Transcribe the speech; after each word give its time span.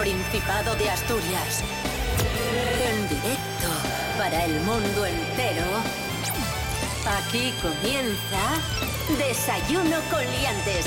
Principado 0.00 0.74
de 0.76 0.88
Asturias. 0.88 1.62
En 2.90 3.02
directo 3.06 3.68
para 4.16 4.46
el 4.46 4.58
mundo 4.62 5.04
entero. 5.04 5.66
Aquí 7.18 7.52
comienza 7.60 8.38
Desayuno 9.18 9.98
con 10.10 10.20
Liantes. 10.20 10.86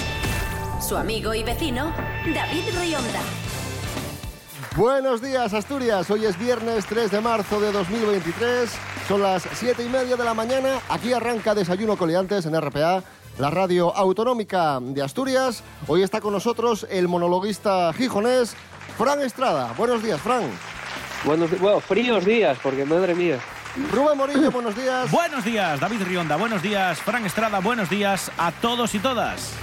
Su 0.81 0.97
amigo 0.97 1.31
y 1.35 1.43
vecino, 1.43 1.93
David 2.33 2.63
Rionda. 2.75 3.21
Buenos 4.75 5.21
días, 5.21 5.53
Asturias. 5.53 6.09
Hoy 6.09 6.25
es 6.25 6.39
viernes 6.39 6.87
3 6.87 7.11
de 7.11 7.21
marzo 7.21 7.61
de 7.61 7.71
2023. 7.71 8.71
Son 9.07 9.21
las 9.21 9.47
7 9.53 9.83
y 9.83 9.89
media 9.89 10.15
de 10.15 10.23
la 10.23 10.33
mañana. 10.33 10.79
Aquí 10.89 11.13
arranca 11.13 11.53
Desayuno 11.53 11.97
Coliantes 11.97 12.47
en 12.47 12.59
RPA, 12.59 13.03
la 13.37 13.51
radio 13.51 13.95
autonómica 13.95 14.79
de 14.81 15.03
Asturias. 15.03 15.61
Hoy 15.87 16.01
está 16.01 16.19
con 16.19 16.33
nosotros 16.33 16.87
el 16.89 17.07
monologuista 17.07 17.93
gijonés, 17.93 18.55
Fran 18.97 19.21
Estrada. 19.21 19.73
Buenos 19.77 20.03
días, 20.03 20.21
Fran. 20.21 20.43
Buenos 21.25 21.57
bueno, 21.59 21.79
fríos 21.79 22.25
días, 22.25 22.57
porque 22.61 22.85
madre 22.85 23.15
mía. 23.15 23.39
Rubén 23.91 24.17
Morillo, 24.17 24.51
buenos 24.51 24.75
días. 24.75 25.09
Buenos 25.09 25.43
días, 25.43 25.79
David 25.79 26.03
Rionda. 26.03 26.35
Buenos 26.35 26.61
días, 26.61 26.99
Fran 26.99 27.25
Estrada. 27.25 27.59
Buenos 27.59 27.89
días 27.89 28.31
a 28.37 28.51
todos 28.51 28.93
y 28.93 28.99
todas. 28.99 29.53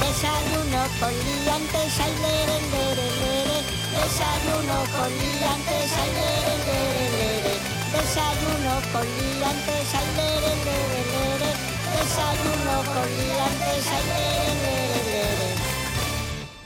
Desayuno 0.00 0.82
con 0.98 1.12
liantes, 1.12 2.00
ay, 2.00 2.12
lere, 2.22 2.58
lere, 2.72 3.06
lere. 3.22 3.58
Desayuno 3.92 4.76
con 4.96 5.10
liantes, 5.10 5.92
ay, 6.02 6.10
lere, 6.18 6.54
lere, 6.66 7.06
lere. 7.16 7.54
Desayuno 7.92 8.74
con 8.92 9.06
liantes, 9.06 9.94
ay, 9.94 10.08
lere, 10.16 10.52
lere, 10.66 11.00
lere. 11.12 11.50
Desayuno 11.94 12.74
con 12.92 13.08
liantes, 13.14 13.84
lere, 13.86 14.10
lere, 14.10 14.62
lere. 14.62 14.81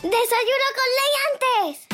¡Desayuno 0.06 0.68
con 0.76 0.88
liantes! 1.66 1.86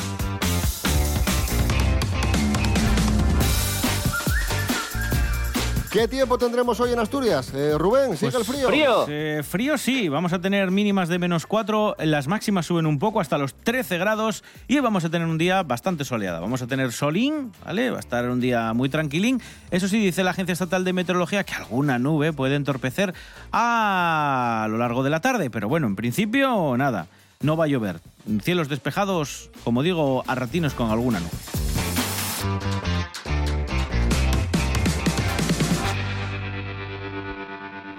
¿Qué 5.91 6.07
tiempo 6.07 6.37
tendremos 6.37 6.79
hoy 6.79 6.93
en 6.93 6.99
Asturias? 6.99 7.51
Eh, 7.55 7.75
Rubén, 7.75 8.15
sigue 8.15 8.37
el 8.37 8.45
frío. 8.45 8.67
¡Frío! 8.67 9.05
Eh, 9.07 9.41
frío 9.43 9.79
sí, 9.79 10.09
vamos 10.09 10.31
a 10.31 10.39
tener 10.39 10.69
mínimas 10.69 11.09
de 11.09 11.17
menos 11.17 11.47
4, 11.47 11.95
las 11.99 12.27
máximas 12.27 12.67
suben 12.67 12.85
un 12.85 12.99
poco 12.99 13.19
hasta 13.19 13.39
los 13.39 13.55
13 13.55 13.97
grados 13.97 14.43
y 14.67 14.79
vamos 14.79 15.05
a 15.05 15.09
tener 15.09 15.27
un 15.27 15.39
día 15.39 15.63
bastante 15.63 16.05
soleado. 16.05 16.39
Vamos 16.39 16.61
a 16.61 16.67
tener 16.67 16.91
solín, 16.91 17.51
¿vale? 17.65 17.89
Va 17.89 17.97
a 17.97 17.99
estar 17.99 18.29
un 18.29 18.39
día 18.39 18.73
muy 18.73 18.89
tranquilín. 18.89 19.41
Eso 19.71 19.87
sí, 19.87 19.99
dice 19.99 20.23
la 20.23 20.31
Agencia 20.31 20.53
Estatal 20.53 20.83
de 20.83 20.93
Meteorología 20.93 21.43
que 21.43 21.55
alguna 21.55 21.97
nube 21.97 22.31
puede 22.31 22.55
entorpecer 22.55 23.15
a 23.51 24.67
lo 24.69 24.77
largo 24.77 25.01
de 25.03 25.09
la 25.09 25.19
tarde, 25.19 25.49
pero 25.49 25.67
bueno, 25.67 25.87
en 25.87 25.95
principio 25.95 26.77
nada, 26.77 27.07
no 27.43 27.55
va 27.55 27.65
a 27.65 27.67
llover. 27.67 28.01
Cielos 28.41 28.69
despejados, 28.69 29.51
como 29.63 29.83
digo, 29.83 30.23
a 30.27 30.33
ratinos 30.33 30.73
con 30.73 30.89
alguna 30.89 31.19
nube. 31.19 31.29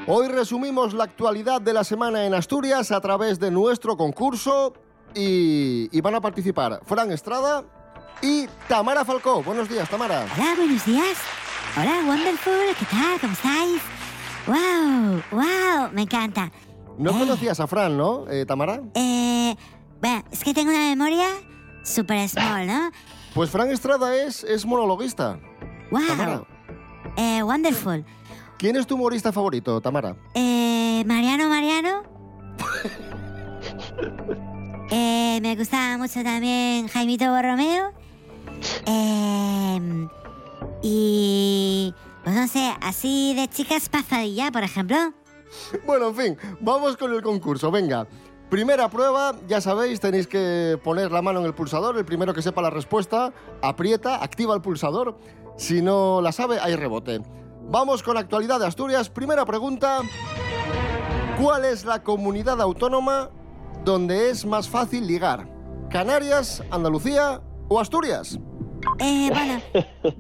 Hoy 0.07 0.29
resumimos 0.29 0.93
la 0.93 1.05
actualidad 1.05 1.63
de 1.63 1.73
la 1.73 1.85
semana 1.85 2.27
en 2.27 2.35
Asturias 2.35 2.91
a 2.91 3.01
través 3.01 3.39
de 3.39 3.51
nuestro 3.51 3.97
concurso 3.97 4.75
y, 5.15 5.89
y 5.97 6.01
van 6.03 6.15
a 6.15 6.21
participar 6.21 6.81
Fran 6.85 7.11
Estrada 7.11 7.65
y 8.21 8.47
Tamara 8.69 9.05
Falcó. 9.05 9.43
Buenos 9.43 9.69
días, 9.69 9.89
Tamara. 9.89 10.27
Hola, 10.37 10.55
buenos 10.57 10.85
días. 10.85 11.17
Hola, 11.77 12.03
Wonderful. 12.07 12.53
¿Qué 12.79 12.85
tal? 12.85 13.21
¿Cómo 13.21 13.33
estáis? 13.33 13.83
¡Wow! 14.47 15.23
¡Wow! 15.31 15.91
Me 15.93 16.03
encanta. 16.03 16.53
No 16.99 17.11
Eh, 17.11 17.19
conocías 17.19 17.59
a 17.61 17.67
Fran, 17.67 17.97
¿no, 17.97 18.29
eh, 18.31 18.45
Tamara? 18.47 18.81
Eh, 18.95 19.57
bueno, 20.01 20.25
es 20.31 20.45
que 20.45 20.55
tengo 20.55 20.71
una 20.71 20.81
memoria 20.81 21.27
super 21.83 22.29
small, 22.29 22.67
¿no? 22.67 22.91
Pues 23.35 23.51
Fran 23.51 23.71
Estrada 23.71 24.15
es, 24.17 24.45
es 24.45 24.65
monologuista. 24.65 25.39
Tamara. 26.07 26.37
¡Wow! 26.39 26.47
Eh, 27.17 27.43
wonderful. 27.43 28.05
¿Quién 28.59 28.77
es 28.77 28.87
tu 28.87 28.95
humorista 28.95 29.33
favorito, 29.33 29.81
Tamara? 29.81 30.17
Eh, 30.35 31.03
Mariano 31.07 31.49
Mariano. 31.49 32.03
Eh, 34.91 35.39
me 35.43 35.57
gustaba 35.57 35.99
mucho 35.99 36.23
también 36.23 36.89
Jaimito 36.89 37.31
Borromeo. 37.31 37.93
Eh, 38.87 40.09
y... 40.83 41.95
Pues 42.23 42.37
no 42.37 42.49
sé, 42.49 42.73
así 42.81 43.35
de 43.35 43.49
chicas 43.49 43.89
Pazadilla, 43.89 44.51
por 44.51 44.63
ejemplo. 44.63 44.97
Bueno, 45.87 46.09
en 46.09 46.15
fin, 46.15 46.39
vamos 46.61 46.97
con 46.97 47.13
el 47.13 47.23
concurso, 47.23 47.71
venga. 47.71 48.07
Primera 48.51 48.89
prueba, 48.89 49.35
ya 49.49 49.61
sabéis, 49.61 50.01
tenéis 50.01 50.27
que 50.27 50.79
poner 50.85 51.11
la 51.11 51.23
mano 51.23 51.41
en 51.41 51.47
el 51.47 51.55
pulsador. 51.55 51.97
El 51.97 52.05
primero 52.05 52.33
que 52.35 52.43
sepa 52.43 52.63
la 52.63 52.71
respuesta, 52.71 53.33
aprieta, 53.63 54.23
activa 54.23 54.55
el 54.55 54.61
pulsador. 54.61 55.19
Si 55.57 55.83
no 55.83 56.21
la 56.21 56.31
sabe, 56.31 56.61
hay 56.61 56.77
rebote. 56.77 57.21
Vamos 57.63 58.03
con 58.03 58.15
la 58.15 58.21
actualidad 58.21 58.61
de 58.61 58.67
Asturias. 58.67 59.09
Primera 59.09 59.45
pregunta. 59.45 60.03
¿Cuál 61.41 61.65
es 61.65 61.85
la 61.85 62.03
comunidad 62.03 62.61
autónoma 62.61 63.31
donde 63.85 64.31
es 64.31 64.45
más 64.45 64.69
fácil 64.69 65.07
ligar? 65.07 65.49
¿Canarias, 65.91 66.63
Andalucía 66.71 67.41
o 67.69 67.81
Asturias? 67.81 68.39
Eh, 68.99 69.31
bueno, 69.33 69.61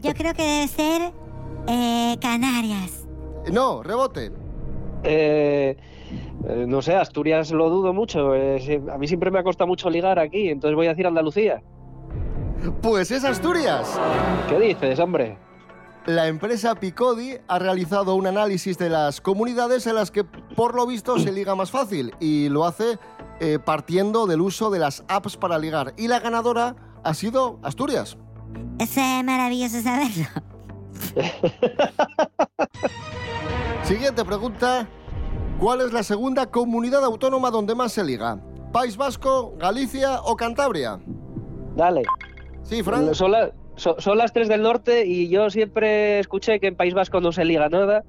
yo 0.01 0.15
creo 0.15 0.35
que 0.35 0.43
debe 0.43 0.69
ser 0.69 1.13
eh, 1.69 2.17
Canarias. 2.21 3.07
No, 3.53 3.83
rebote. 3.83 4.44
Eh, 5.05 5.77
eh, 6.49 6.65
no 6.67 6.83
sé, 6.83 6.95
Asturias 6.95 7.51
lo 7.51 7.71
dudo 7.71 7.93
mucho. 7.93 8.35
eh, 8.35 8.83
a 8.93 8.99
mí 8.99 9.07
siempre 9.07 9.31
me 9.31 9.39
ha 9.39 9.43
costado 9.43 9.69
mucho 9.69 9.91
ligar 9.91 10.19
aquí, 10.19 10.49
entonces 10.49 10.75
voy 10.75 10.87
a 10.87 10.91
decir 10.91 11.07
Andalucía. 11.07 11.63
Pues 12.83 13.11
es 13.11 13.25
Asturias. 13.25 13.99
¿Qué 14.49 14.59
dices, 14.59 14.99
hombre? 14.99 15.37
La 16.07 16.29
empresa 16.29 16.75
Picodi 16.75 17.37
ha 17.49 17.59
realizado 17.59 18.15
un 18.15 18.27
análisis 18.27 18.77
de 18.77 18.91
las 18.91 19.21
comunidades 19.23 19.87
en 19.87 19.95
las 19.95 20.11
que 20.11 20.25
por 20.25 20.75
lo 20.75 20.87
visto 20.87 21.19
se 21.19 21.33
liga 21.33 21.55
más 21.55 21.71
fácil 21.71 22.15
y 22.21 22.51
lo 22.51 22.67
hace 22.67 22.99
eh, 23.41 23.59
partiendo 23.59 24.27
del 24.27 24.43
uso 24.43 24.71
de 24.71 24.79
las 24.79 25.03
apps 25.09 25.37
para 25.37 25.59
ligar. 25.59 25.95
Y 25.97 26.09
la 26.09 26.21
ganadora 26.21 26.77
ha 27.03 27.15
sido 27.15 27.59
Asturias. 27.63 28.19
Es 28.79 28.97
maravilloso 29.25 29.81
saberlo. 29.81 30.25
Siguiente 33.85 34.25
pregunta. 34.25 34.87
¿Cuál 35.59 35.81
es 35.83 35.93
la 35.93 36.03
segunda 36.03 36.47
comunidad 36.51 37.05
autónoma 37.05 37.51
donde 37.51 37.75
más 37.75 37.93
se 37.93 38.05
liga? 38.05 38.39
¿País 38.73 38.97
Vasco, 38.97 39.55
Galicia 39.59 40.21
o 40.23 40.37
Cantabria? 40.37 40.99
Dale. 41.77 42.03
Sí, 42.63 42.83
Fran. 42.83 43.15
Son, 43.15 43.31
la- 43.31 43.53
so- 43.77 43.97
son 43.99 44.19
las 44.19 44.33
tres 44.33 44.49
del 44.49 44.63
norte 44.63 45.07
y 45.07 45.29
yo 45.29 45.51
siempre 45.51 46.19
escuché 46.19 46.59
que 46.61 46.69
en 46.69 46.77
País 46.77 46.95
Vasco 46.95 47.21
no 47.21 47.31
se 47.33 47.45
liga 47.45 47.69
nada. 47.69 48.03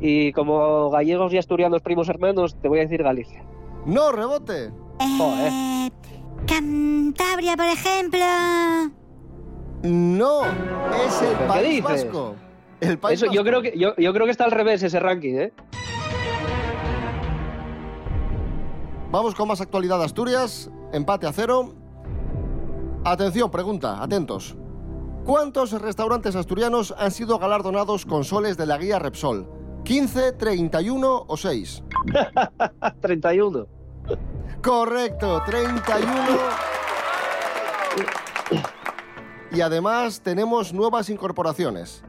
Y 0.00 0.32
como 0.32 0.90
gallegos 0.90 1.32
y 1.32 1.38
asturianos 1.38 1.80
primos 1.82 2.08
hermanos, 2.08 2.56
te 2.60 2.68
voy 2.68 2.78
a 2.80 2.82
decir 2.82 3.02
Galicia. 3.02 3.42
No, 3.86 4.12
rebote. 4.12 4.70
Eh, 5.00 5.90
Cantabria, 6.46 7.56
por 7.56 7.66
ejemplo. 7.66 8.20
No, 9.82 10.42
es 10.44 11.22
el 11.22 11.28
¿Pero 11.28 11.38
qué 11.38 11.46
País 11.48 11.68
dices? 11.84 12.04
Vasco. 12.04 12.34
El 12.80 12.98
País 12.98 13.22
Eso, 13.22 13.32
yo, 13.32 13.42
creo 13.42 13.62
que, 13.62 13.78
yo, 13.78 13.94
yo 13.96 14.12
creo 14.12 14.26
que 14.26 14.32
está 14.32 14.44
al 14.44 14.50
revés 14.50 14.82
ese 14.82 15.00
ranking, 15.00 15.34
¿eh? 15.34 15.52
Vamos 19.10 19.34
con 19.34 19.48
más 19.48 19.60
actualidad 19.60 19.98
de 19.98 20.04
Asturias. 20.04 20.70
Empate 20.92 21.26
a 21.26 21.32
cero. 21.32 21.74
Atención, 23.04 23.50
pregunta, 23.50 24.02
atentos. 24.02 24.56
¿Cuántos 25.24 25.72
restaurantes 25.80 26.36
asturianos 26.36 26.94
han 26.96 27.10
sido 27.10 27.38
galardonados 27.38 28.04
con 28.04 28.24
soles 28.24 28.56
de 28.56 28.66
la 28.66 28.78
guía 28.78 28.98
Repsol? 28.98 29.48
¿15, 29.84 30.36
31 30.36 31.24
o 31.26 31.36
6? 31.36 31.82
31. 33.00 33.66
Correcto, 34.62 35.42
31. 35.46 36.12
Y 39.52 39.60
además 39.60 40.20
tenemos 40.20 40.72
nuevas 40.72 41.08
incorporaciones. 41.08 42.04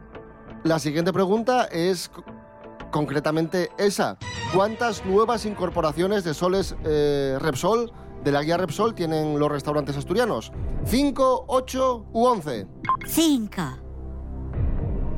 La 0.63 0.79
siguiente 0.79 1.13
pregunta 1.13 1.65
es 1.65 2.11
concretamente 2.91 3.69
esa. 3.77 4.17
¿Cuántas 4.53 5.05
nuevas 5.05 5.45
incorporaciones 5.45 6.23
de 6.23 6.33
soles 6.33 6.75
eh, 6.83 7.37
Repsol, 7.39 7.91
de 8.23 8.31
la 8.31 8.41
guía 8.43 8.57
Repsol, 8.57 8.95
tienen 8.95 9.39
los 9.39 9.51
restaurantes 9.51 9.97
asturianos? 9.97 10.51
¿5, 10.85 11.45
8 11.47 12.05
u 12.11 12.25
11? 12.25 12.67
Cinco. 13.05 13.61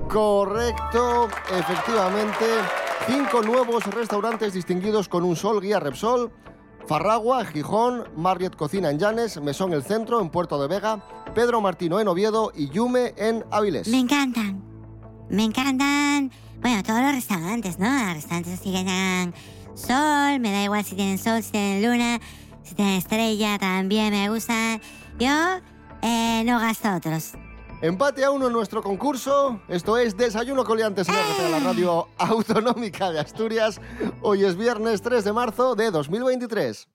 Correcto, 0.09 1.27
efectivamente. 1.57 2.45
Cinco 3.07 3.41
nuevos 3.41 3.86
restaurantes 3.88 4.53
distinguidos 4.53 5.07
con 5.07 5.24
un 5.24 5.36
sol 5.36 5.62
guía 5.62 5.80
Repsol. 5.80 6.31
Farragua, 6.86 7.45
Gijón, 7.45 8.06
Marriott 8.15 8.56
Cocina 8.56 8.89
en 8.89 8.97
Llanes, 8.97 9.39
Mesón 9.41 9.74
El 9.74 9.83
Centro 9.83 10.21
en 10.21 10.31
Puerto 10.31 10.59
de 10.59 10.68
Vega, 10.68 11.03
Pedro 11.36 11.62
Martino 11.62 12.00
en 12.00 12.07
Oviedo 12.07 12.51
y 12.56 12.69
Yume 12.69 13.13
en 13.15 13.45
Avilés. 13.51 13.88
Me 13.88 14.00
encantan. 14.00 14.69
Me 15.30 15.44
encantan. 15.44 16.31
Bueno, 16.62 16.84
todos 16.84 17.02
los 17.02 17.14
restaurantes, 17.14 17.80
¿no? 17.80 17.88
Los 17.88 18.14
restaurantes 18.16 18.60
que 18.60 18.72
tengan 18.72 19.34
sol, 19.76 20.40
me 20.40 20.52
da 20.52 20.64
igual 20.64 20.84
si 20.84 20.96
tienen 20.96 21.18
sol, 21.18 21.42
si 21.44 21.52
tienen 21.52 21.84
luna, 21.84 22.20
Si 22.64 22.76
tiene 22.76 22.98
estrella, 22.98 23.58
también 23.58 24.12
me 24.12 24.30
gustan. 24.30 24.81
Yo 25.20 25.30
eh, 26.02 26.44
no 26.46 26.60
gasto 26.60 26.94
otros. 26.96 27.34
Empate 27.81 28.26
a 28.26 28.31
uno 28.31 28.48
en 28.48 28.54
nuestro 28.54 28.84
concurso. 28.84 29.62
Esto 29.70 29.98
es 29.98 30.18
Desayuno 30.18 30.66
Coliantes 30.66 31.08
en 31.08 31.16
RPA, 31.16 31.50
la 31.50 31.60
radio 31.60 32.10
autonómica 32.18 33.10
de 33.12 33.20
Asturias. 33.20 33.80
Hoy 34.22 34.44
es 34.44 34.58
viernes 34.58 35.02
3 35.02 35.24
de 35.24 35.34
marzo 35.34 35.75
de 35.75 35.90
2023. 35.90 36.88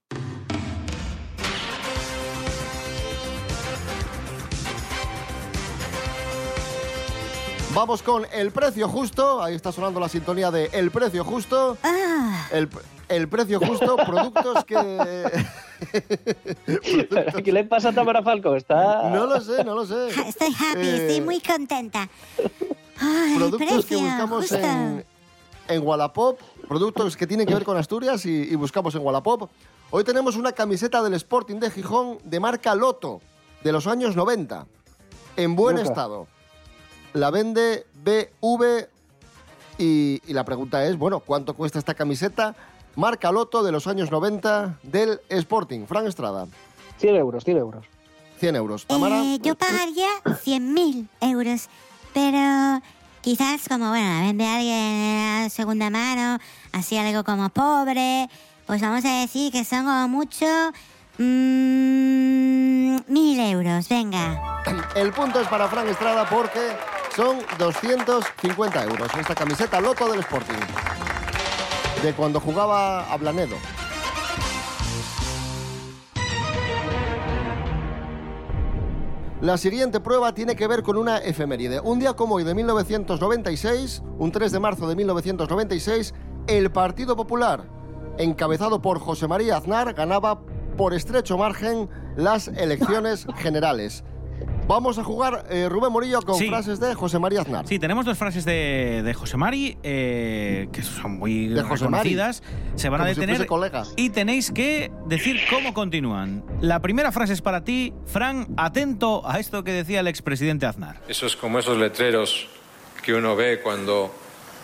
Vamos 7.74 8.02
con 8.02 8.24
el 8.32 8.52
precio 8.52 8.88
justo. 8.88 9.42
Ahí 9.42 9.54
está 9.54 9.72
sonando 9.72 9.98
la 9.98 10.08
sintonía 10.08 10.50
de 10.50 10.66
El 10.72 10.90
precio 10.90 11.24
justo. 11.24 11.76
Ah, 11.82 12.46
El, 12.52 12.68
el 13.08 13.28
precio 13.28 13.58
justo, 13.60 13.96
productos 14.06 14.64
que. 14.64 15.44
¿Qué 17.44 17.52
le 17.52 17.64
pasa 17.64 17.88
a 17.88 17.92
Tamara 17.92 18.22
Falco? 18.22 18.54
Está... 18.54 19.10
No 19.10 19.26
lo 19.26 19.40
sé, 19.40 19.64
no 19.64 19.74
lo 19.74 19.84
sé. 19.86 20.08
estoy 20.08 20.54
happy, 20.54 20.80
Eh, 20.86 21.06
estoy 21.06 21.20
muy 21.20 21.40
contenta. 21.40 22.08
Ay, 23.00 23.36
productos 23.36 23.86
que 23.86 23.96
buscamos 23.96 24.40
justo. 24.42 24.56
en, 24.56 25.04
en 25.68 25.82
Wallapop, 25.86 26.38
productos 26.68 27.16
que 27.16 27.26
tienen 27.26 27.44
que 27.46 27.54
ver 27.54 27.64
con 27.64 27.76
Asturias 27.76 28.24
y, 28.24 28.30
y 28.52 28.54
buscamos 28.54 28.94
en 28.94 29.02
Wallapop. 29.02 29.50
Hoy 29.90 30.04
tenemos 30.04 30.36
una 30.36 30.52
camiseta 30.52 31.02
del 31.02 31.14
Sporting 31.14 31.56
de 31.56 31.70
Gijón 31.72 32.18
de 32.24 32.38
marca 32.38 32.74
Loto, 32.76 33.20
de 33.64 33.72
los 33.72 33.88
años 33.88 34.14
90, 34.14 34.64
en 35.36 35.56
buen 35.56 35.74
Nunca. 35.76 35.88
estado. 35.88 36.28
La 37.14 37.30
vende 37.30 37.86
BV 38.02 38.88
y, 39.78 40.20
y 40.26 40.32
la 40.32 40.44
pregunta 40.44 40.84
es, 40.84 40.98
bueno, 40.98 41.20
¿cuánto 41.20 41.54
cuesta 41.54 41.78
esta 41.78 41.94
camiseta? 41.94 42.54
Marca 42.96 43.32
Loto 43.32 43.62
de 43.62 43.72
los 43.72 43.86
años 43.86 44.10
90 44.10 44.78
del 44.82 45.20
Sporting. 45.28 45.86
Fran 45.86 46.06
Estrada, 46.06 46.46
100 46.98 47.16
euros, 47.16 47.44
100 47.44 47.56
euros. 47.56 47.84
100 48.38 48.56
euros. 48.56 48.86
Tamara, 48.86 49.22
Eh, 49.22 49.38
yo 49.40 49.54
pagaría 49.54 50.08
100.000 50.24 51.08
euros, 51.20 51.68
pero 52.12 52.82
quizás 53.20 53.68
como, 53.68 53.88
bueno, 53.90 54.06
la 54.08 54.20
vende 54.26 54.46
alguien 54.46 55.44
a 55.46 55.48
segunda 55.50 55.90
mano, 55.90 56.38
así 56.72 56.96
algo 56.98 57.22
como 57.24 57.48
pobre, 57.48 58.28
pues 58.66 58.80
vamos 58.82 59.04
a 59.04 59.20
decir 59.20 59.52
que 59.52 59.64
son 59.64 59.84
como 59.84 60.08
mucho 60.08 60.46
mm, 61.18 62.96
mil 63.06 63.40
euros, 63.40 63.88
venga. 63.88 64.60
El 64.96 65.12
punto 65.12 65.40
es 65.40 65.46
para 65.48 65.68
Fran 65.68 65.88
Estrada 65.88 66.28
porque 66.28 66.60
son 67.16 67.38
250 67.58 68.84
euros. 68.84 69.08
Esta 69.18 69.34
camiseta 69.34 69.80
Loto 69.80 70.10
del 70.10 70.20
Sporting. 70.20 70.54
De 72.02 72.12
cuando 72.12 72.40
jugaba 72.40 73.12
a 73.12 73.16
Blanedo. 73.16 73.56
La 79.40 79.58
siguiente 79.58 80.00
prueba 80.00 80.34
tiene 80.34 80.56
que 80.56 80.66
ver 80.66 80.82
con 80.82 80.96
una 80.96 81.18
efeméride. 81.18 81.78
Un 81.80 81.98
día 81.98 82.14
como 82.14 82.36
hoy 82.36 82.44
de 82.44 82.54
1996, 82.54 84.02
un 84.18 84.32
3 84.32 84.52
de 84.52 84.58
marzo 84.60 84.88
de 84.88 84.96
1996, 84.96 86.14
el 86.46 86.72
Partido 86.72 87.14
Popular, 87.14 87.64
encabezado 88.16 88.80
por 88.80 88.98
José 88.98 89.28
María 89.28 89.58
Aznar, 89.58 89.92
ganaba 89.92 90.40
por 90.76 90.94
estrecho 90.94 91.36
margen 91.36 91.90
las 92.16 92.48
elecciones 92.48 93.26
generales. 93.36 94.02
Vamos 94.66 94.96
a 94.96 95.04
jugar, 95.04 95.44
eh, 95.50 95.68
Rubén 95.68 95.92
Morillo, 95.92 96.22
con 96.22 96.36
Sí. 96.38 96.48
frases 96.48 96.80
de 96.80 96.94
José 96.94 97.18
María 97.18 97.42
Aznar. 97.42 97.68
Sí, 97.68 97.78
tenemos 97.78 98.06
dos 98.06 98.16
frases 98.16 98.46
de, 98.46 99.02
de 99.04 99.12
José 99.12 99.36
Mari 99.36 99.76
eh, 99.82 100.68
que 100.72 100.82
son 100.82 101.18
muy 101.18 101.48
De 101.48 101.62
reconocidas. 101.62 102.42
Se 102.74 102.88
van 102.88 103.02
a 103.02 103.04
Como 103.04 103.14
detener 103.14 103.46
y 103.96 104.08
tenéis 104.10 104.50
que 104.50 104.90
decir 105.06 105.38
cómo 105.50 105.74
continúan. 105.74 106.42
La 106.62 106.80
primera 106.80 107.12
frase 107.12 107.34
es 107.34 107.42
para 107.42 107.62
ti, 107.62 107.92
Fran, 108.06 108.46
atento 108.56 109.28
a 109.28 109.38
esto 109.38 109.64
que 109.64 109.72
decía 109.72 110.00
el 110.00 110.06
expresidente 110.08 110.64
Aznar. 110.64 111.02
Eso 111.08 111.26
es 111.26 111.36
como 111.36 111.58
esos 111.58 111.76
letreros 111.76 112.46
que 113.04 113.12
uno 113.12 113.36
ve 113.36 113.60
cuando 113.62 114.10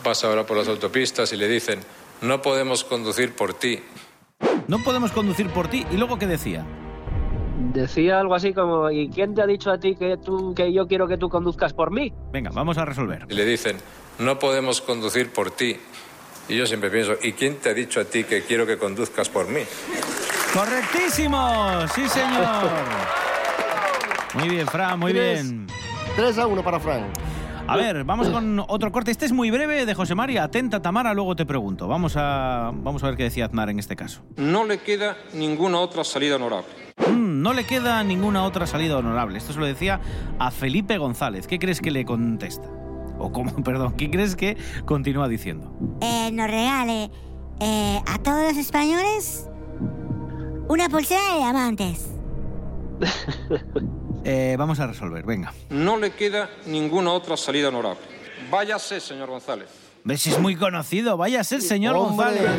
pasa 0.03 0.29
ahora 0.29 0.47
por 0.47 0.57
las 0.57 0.69
autopistas 0.69 1.31
y 1.35 1.37
le 1.37 1.47
dicen, 1.47 1.79
no 2.23 2.41
podemos 2.41 2.85
conducir 2.85 3.35
por 3.35 3.53
ti. 3.53 3.81
No 4.67 4.83
podemos 4.83 5.13
conducir 5.13 5.51
por 5.51 5.69
ti. 5.69 5.85
¿Y 5.93 5.99
luego 5.99 6.19
qué 6.19 6.27
decía? 6.27 6.65
Decía 7.61 8.19
algo 8.19 8.35
así 8.35 8.53
como, 8.55 8.91
¿y 8.91 9.11
quién 9.11 9.35
te 9.35 9.43
ha 9.43 9.47
dicho 9.47 9.71
a 9.71 9.79
ti 9.79 9.95
que, 9.95 10.17
tú, 10.17 10.55
que 10.55 10.73
yo 10.73 10.89
quiero 10.89 11.07
que 11.07 11.19
tú 11.19 11.29
conduzcas 11.29 11.73
por 11.73 11.91
mí? 11.91 12.13
Venga, 12.33 12.51
vamos 12.53 12.79
a 12.79 12.85
resolver. 12.85 13.27
Y 13.29 13.35
le 13.35 13.45
dicen, 13.45 13.77
no 14.19 14.39
podemos 14.39 14.81
conducir 14.81 15.31
por 15.31 15.51
ti. 15.51 15.77
Y 16.49 16.57
yo 16.57 16.67
siempre 16.67 16.91
pienso, 16.91 17.13
¿y 17.23 17.33
quién 17.33 17.57
te 17.57 17.69
ha 17.69 17.75
dicho 17.75 18.01
a 18.01 18.05
ti 18.05 18.25
que 18.25 18.43
quiero 18.43 18.67
que 18.67 18.77
conduzcas 18.77 19.29
por 19.29 19.47
mí? 19.47 19.61
¡Correctísimo! 20.53 21.87
¡Sí, 21.95 22.09
señor! 22.09 22.71
Muy 24.35 24.49
bien, 24.49 24.67
Fran, 24.67 24.99
muy 24.99 25.13
Tres. 25.13 25.49
bien. 25.49 25.67
3 26.17 26.39
a 26.39 26.47
1 26.47 26.63
para 26.65 26.81
Fran. 26.81 27.13
A 27.69 27.77
ver, 27.77 28.03
vamos 28.03 28.29
con 28.31 28.59
otro 28.67 28.91
corte. 28.91 29.13
Este 29.13 29.27
es 29.27 29.33
muy 29.33 29.51
breve 29.53 29.87
de 29.87 29.95
José 29.95 30.17
Mari. 30.17 30.39
Atenta, 30.39 30.83
Tamara, 30.83 31.15
luego 31.15 31.37
te 31.37 31.47
pregunto. 31.47 31.87
Vamos 31.87 32.15
a, 32.17 32.73
vamos 32.75 33.05
a 33.05 33.07
ver 33.07 33.17
qué 33.17 33.23
decía 33.25 33.45
Aznar 33.45 33.71
en 33.71 33.79
este 33.79 33.95
caso. 33.95 34.23
No 34.37 34.65
le 34.65 34.79
queda 34.79 35.17
ninguna 35.35 35.79
otra 35.79 36.03
salida 36.03 36.35
honorable. 36.35 36.80
No 37.41 37.55
le 37.55 37.65
queda 37.65 38.05
ninguna 38.05 38.45
otra 38.45 38.67
salida 38.67 38.99
honorable. 38.99 39.39
Esto 39.39 39.55
se 39.55 39.61
lo 39.61 39.65
decía 39.65 39.99
a 40.39 40.51
Felipe 40.51 40.99
González. 40.99 41.47
¿Qué 41.47 41.59
crees 41.59 41.81
que 41.81 41.91
le 41.91 42.05
contesta? 42.05 42.69
O 43.19 43.33
cómo, 43.33 43.55
perdón, 43.65 43.97
¿qué 43.97 44.11
crees 44.11 44.37
que 44.37 44.59
continúa 44.85 45.27
diciendo? 45.27 45.73
Eh, 46.03 46.31
nos 46.33 46.49
regale 46.49 47.11
eh, 47.61 47.99
a 48.07 48.19
todos 48.19 48.43
los 48.43 48.59
españoles 48.59 49.49
una 50.69 50.91
pulsera 50.91 51.33
de 51.33 51.39
diamantes. 51.39 52.11
Eh, 54.23 54.55
vamos 54.59 54.79
a 54.81 54.87
resolver, 54.87 55.25
venga. 55.25 55.55
No 55.71 55.97
le 55.97 56.11
queda 56.11 56.51
ninguna 56.67 57.11
otra 57.13 57.39
salida 57.39 57.69
honorable. 57.69 58.03
Váyase, 58.51 59.01
señor 59.01 59.31
González. 59.31 59.80
¿Ves? 60.05 60.27
Es 60.27 60.41
muy 60.41 60.57
conocido. 60.57 61.17
Vaya 61.17 61.41
a 61.41 61.45
ser 61.45 61.61
señor 61.63 61.95
Hombre, 61.97 62.27
González. 62.27 62.51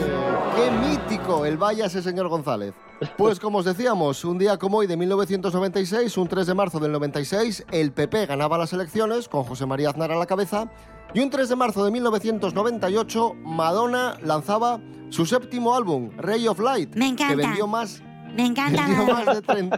¡Qué 0.55 0.71
mítico 0.71 1.45
el 1.45 1.57
vaya 1.57 1.85
ese 1.85 2.01
señor 2.01 2.27
González! 2.27 2.73
Pues 3.17 3.39
como 3.39 3.59
os 3.59 3.65
decíamos, 3.65 4.23
un 4.25 4.37
día 4.37 4.57
como 4.57 4.77
hoy 4.77 4.87
de 4.87 4.95
1996, 4.95 6.17
un 6.17 6.27
3 6.27 6.45
de 6.45 6.53
marzo 6.53 6.79
del 6.79 6.91
96, 6.91 7.65
el 7.71 7.91
PP 7.93 8.27
ganaba 8.27 8.57
las 8.59 8.73
elecciones 8.73 9.27
con 9.27 9.43
José 9.43 9.65
María 9.65 9.89
Aznar 9.89 10.11
a 10.11 10.17
la 10.17 10.27
cabeza 10.27 10.69
y 11.13 11.19
un 11.21 11.31
3 11.31 11.49
de 11.49 11.55
marzo 11.55 11.83
de 11.83 11.89
1998 11.91 13.33
Madonna 13.43 14.17
lanzaba 14.23 14.79
su 15.09 15.25
séptimo 15.25 15.73
álbum, 15.75 16.11
Ray 16.17 16.47
of 16.47 16.59
Light, 16.59 16.93
Me 16.95 17.07
encanta. 17.07 17.35
que 17.35 17.41
vendió 17.41 17.65
más, 17.65 18.03
Me 18.35 18.45
encanta. 18.45 18.85
vendió 18.87 19.13
más 19.15 19.25
de 19.25 19.41
30, 19.41 19.77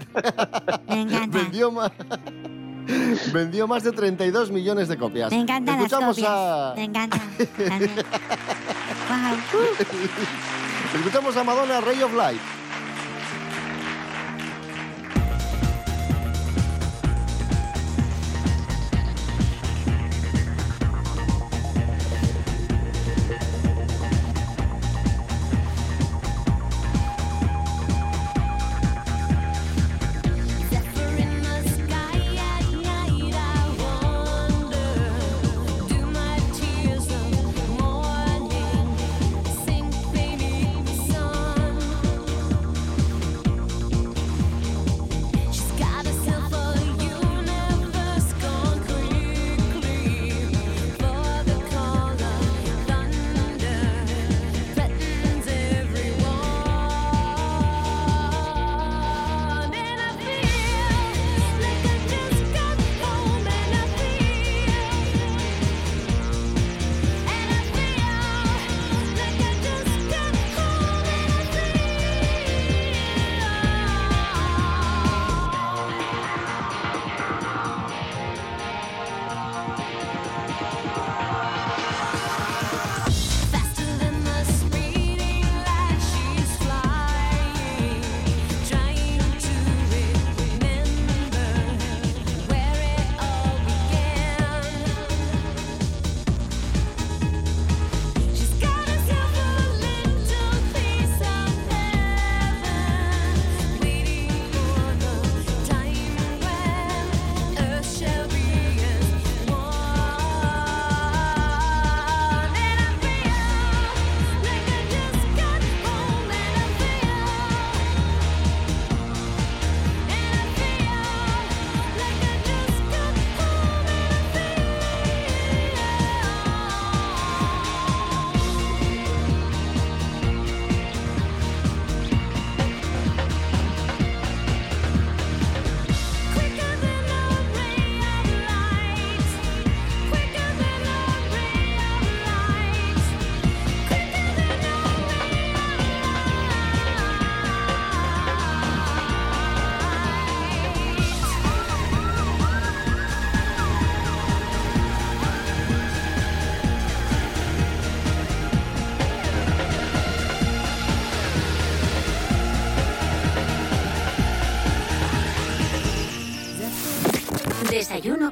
Me 0.89 1.01
encanta. 1.01 1.38
vendió 1.38 1.72
más, 1.72 1.91
vendió 3.33 3.67
más 3.67 3.83
de 3.83 3.91
32 3.91 4.51
millones 4.51 4.87
de 4.87 4.97
copias. 4.97 5.31
Me 5.31 5.39
encantan 5.39 5.81
las 5.81 5.91
copias. 5.91 6.29
a 6.29 6.73
Me 6.75 6.83
también. 6.93 7.91
Guau. 9.07 9.35
Escuchamos 10.95 11.35
a 11.37 11.43
Madonna 11.43 11.81
Ray 11.81 12.01
of 12.03 12.13
Light. 12.13 12.41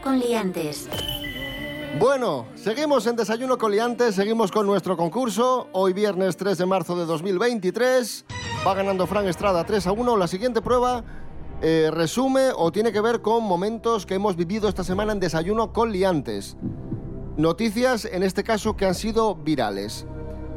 Con 0.03 0.19
liantes. 0.19 0.87
Bueno, 1.99 2.47
seguimos 2.55 3.05
en 3.05 3.15
Desayuno 3.15 3.57
Coliantes, 3.57 4.15
seguimos 4.15 4.51
con 4.51 4.65
nuestro 4.65 4.97
concurso. 4.97 5.67
Hoy 5.73 5.93
viernes 5.93 6.37
3 6.37 6.57
de 6.57 6.65
marzo 6.65 6.95
de 6.95 7.05
2023. 7.05 8.25
Va 8.65 8.73
ganando 8.73 9.05
Fran 9.07 9.27
Estrada 9.27 9.65
3 9.65 9.87
a 9.87 9.91
1. 9.91 10.17
La 10.17 10.27
siguiente 10.27 10.61
prueba 10.61 11.03
eh, 11.61 11.89
resume 11.91 12.49
o 12.55 12.71
tiene 12.71 12.91
que 12.91 13.01
ver 13.01 13.21
con 13.21 13.43
momentos 13.43 14.05
que 14.05 14.15
hemos 14.15 14.35
vivido 14.35 14.69
esta 14.69 14.83
semana 14.83 15.11
en 15.11 15.19
Desayuno 15.19 15.73
con 15.73 15.91
liantes. 15.91 16.57
Noticias, 17.37 18.05
en 18.05 18.23
este 18.23 18.43
caso, 18.43 18.75
que 18.75 18.85
han 18.85 18.95
sido 18.95 19.35
virales. 19.35 20.05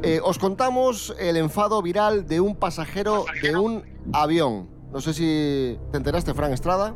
Eh, 0.03 0.19
os 0.23 0.39
contamos 0.39 1.15
el 1.19 1.37
enfado 1.37 1.81
viral 1.81 2.27
de 2.27 2.39
un 2.39 2.55
pasajero 2.55 3.25
de 3.41 3.55
un 3.55 3.83
avión. 4.13 4.69
No 4.91 5.01
sé 5.01 5.13
si 5.13 5.77
te 5.91 5.97
enteraste, 5.97 6.33
Fran 6.33 6.53
Estrada. 6.53 6.95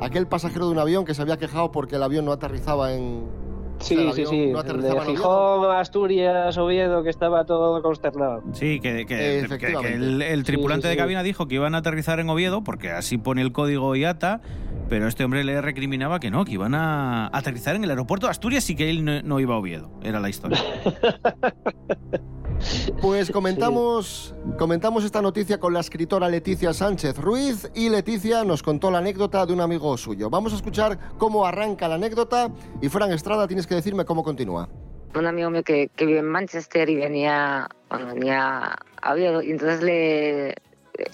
Aquel 0.00 0.26
pasajero 0.26 0.66
de 0.66 0.72
un 0.72 0.78
avión 0.78 1.04
que 1.04 1.14
se 1.14 1.22
había 1.22 1.36
quejado 1.38 1.70
porque 1.70 1.96
el 1.96 2.02
avión 2.02 2.24
no 2.24 2.32
aterrizaba 2.32 2.92
en, 2.92 3.24
Sí, 3.80 3.96
sí, 4.14 4.24
sí. 4.26 4.46
no 4.46 4.60
el 4.60 4.64
aterrizaba 4.64 5.04
de 5.04 5.10
en 5.10 5.16
Gijón, 5.16 5.70
Asturias, 5.76 6.56
Oviedo, 6.58 7.02
que 7.02 7.10
estaba 7.10 7.44
todo 7.44 7.82
consternado. 7.82 8.42
Sí, 8.52 8.80
que, 8.80 8.98
que- 8.98 9.06
que- 9.06 9.38
Efectivamente. 9.40 9.98
que 9.98 10.04
el, 10.04 10.22
el 10.22 10.38
Sí, 10.40 10.44
tripulante 10.44 10.86
sí, 10.88 10.90
de 10.90 10.96
cabina 10.96 11.22
dijo 11.22 11.48
que 11.48 11.56
iban 11.56 11.74
a 11.74 11.78
aterrizar 11.78 12.20
en 12.20 12.28
Oviedo, 12.30 12.62
porque 12.64 12.90
así 12.90 13.18
pone 13.18 13.42
el 13.42 13.52
código 13.52 13.94
IATA, 13.96 14.40
pero 14.88 15.08
este 15.08 15.24
hombre 15.24 15.42
le 15.44 15.60
recriminaba 15.60 16.20
que 16.20 16.30
no, 16.30 16.44
que 16.44 16.52
iban 16.52 16.74
a 16.74 17.28
aterrizar 17.36 17.74
en 17.76 17.84
el 17.84 17.90
aeropuerto 17.90 18.26
de 18.26 18.30
Asturias 18.32 18.68
y 18.70 18.76
que 18.76 18.90
él 18.90 19.04
no, 19.04 19.22
no 19.22 19.40
iba 19.40 19.54
a 19.54 19.58
Oviedo. 19.58 19.90
Era 20.02 20.20
la 20.20 20.28
historia. 20.28 20.58
Pues 23.00 23.30
comentamos, 23.32 24.34
comentamos 24.58 25.04
esta 25.04 25.22
noticia 25.22 25.58
con 25.58 25.72
la 25.72 25.80
escritora 25.80 26.28
Leticia 26.28 26.72
Sánchez 26.72 27.18
Ruiz 27.18 27.70
y 27.74 27.88
Leticia 27.88 28.44
nos 28.44 28.62
contó 28.62 28.90
la 28.90 28.98
anécdota 28.98 29.44
de 29.46 29.52
un 29.52 29.60
amigo 29.60 29.96
suyo. 29.96 30.30
Vamos 30.30 30.52
a 30.52 30.56
escuchar 30.56 30.98
cómo 31.18 31.46
arranca 31.46 31.88
la 31.88 31.96
anécdota 31.96 32.50
y 32.80 32.88
Fran 32.88 33.12
Estrada 33.12 33.46
tienes 33.46 33.66
que 33.66 33.74
decirme 33.74 34.04
cómo 34.04 34.22
continúa. 34.22 34.68
un 35.14 35.26
amigo 35.26 35.50
mío 35.50 35.62
que, 35.62 35.90
que 35.94 36.06
vive 36.06 36.18
en 36.20 36.28
Manchester 36.28 36.88
y 36.88 36.96
venía, 36.96 37.68
bueno, 37.88 38.06
venía 38.14 38.76
a 39.02 39.12
Oviedo 39.12 39.42
y 39.42 39.50
entonces 39.50 39.82
le, 39.82 40.54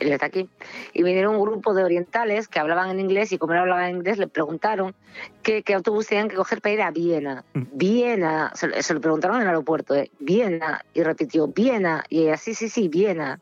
él 0.00 0.12
está 0.12 0.26
aquí 0.26 0.48
y 0.92 1.02
vinieron 1.02 1.34
un 1.36 1.40
grupo 1.42 1.72
de 1.74 1.84
orientales 1.84 2.48
que 2.48 2.58
hablaban 2.58 2.90
en 2.90 3.00
inglés 3.00 3.32
y 3.32 3.38
como 3.38 3.52
él 3.54 3.60
hablaba 3.60 3.88
en 3.88 3.96
inglés 3.96 4.18
le 4.18 4.26
preguntaron 4.28 4.94
qué, 5.42 5.62
qué 5.62 5.74
autobús 5.74 6.06
tenían 6.06 6.28
que 6.28 6.36
coger 6.36 6.60
para 6.60 6.72
ir 6.74 6.82
a 6.82 6.90
Viena. 6.90 7.44
Viena, 7.54 8.52
se, 8.54 8.68
lo- 8.68 8.82
se 8.82 8.94
lo 8.94 9.00
preguntaron 9.00 9.36
en 9.36 9.42
el 9.42 9.48
aeropuerto, 9.48 9.94
¿eh? 9.94 10.10
Viena 10.20 10.84
y 10.94 11.02
repitió 11.02 11.48
Viena 11.48 12.04
y 12.08 12.22
ella 12.24 12.36
sí, 12.36 12.54
sí, 12.54 12.68
sí, 12.68 12.88
Viena. 12.88 13.40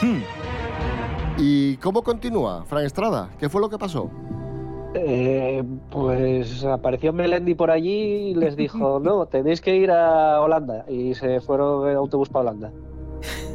Hmm. 0.00 0.20
¿Y 1.38 1.76
cómo 1.78 2.02
continúa, 2.02 2.64
Fran 2.64 2.84
Estrada? 2.84 3.30
¿Qué 3.38 3.48
fue 3.48 3.60
lo 3.60 3.68
que 3.68 3.78
pasó? 3.78 4.10
Eh, 4.94 5.62
pues 5.90 6.64
apareció 6.64 7.12
Melendi 7.12 7.54
por 7.54 7.70
allí 7.70 8.30
y 8.30 8.34
les 8.34 8.56
dijo, 8.56 8.98
no, 9.02 9.26
tenéis 9.26 9.60
que 9.60 9.76
ir 9.76 9.90
a 9.90 10.40
Holanda. 10.40 10.84
Y 10.88 11.14
se 11.14 11.40
fueron 11.40 11.88
en 11.88 11.96
autobús 11.96 12.28
para 12.28 12.50
Holanda. 12.50 12.72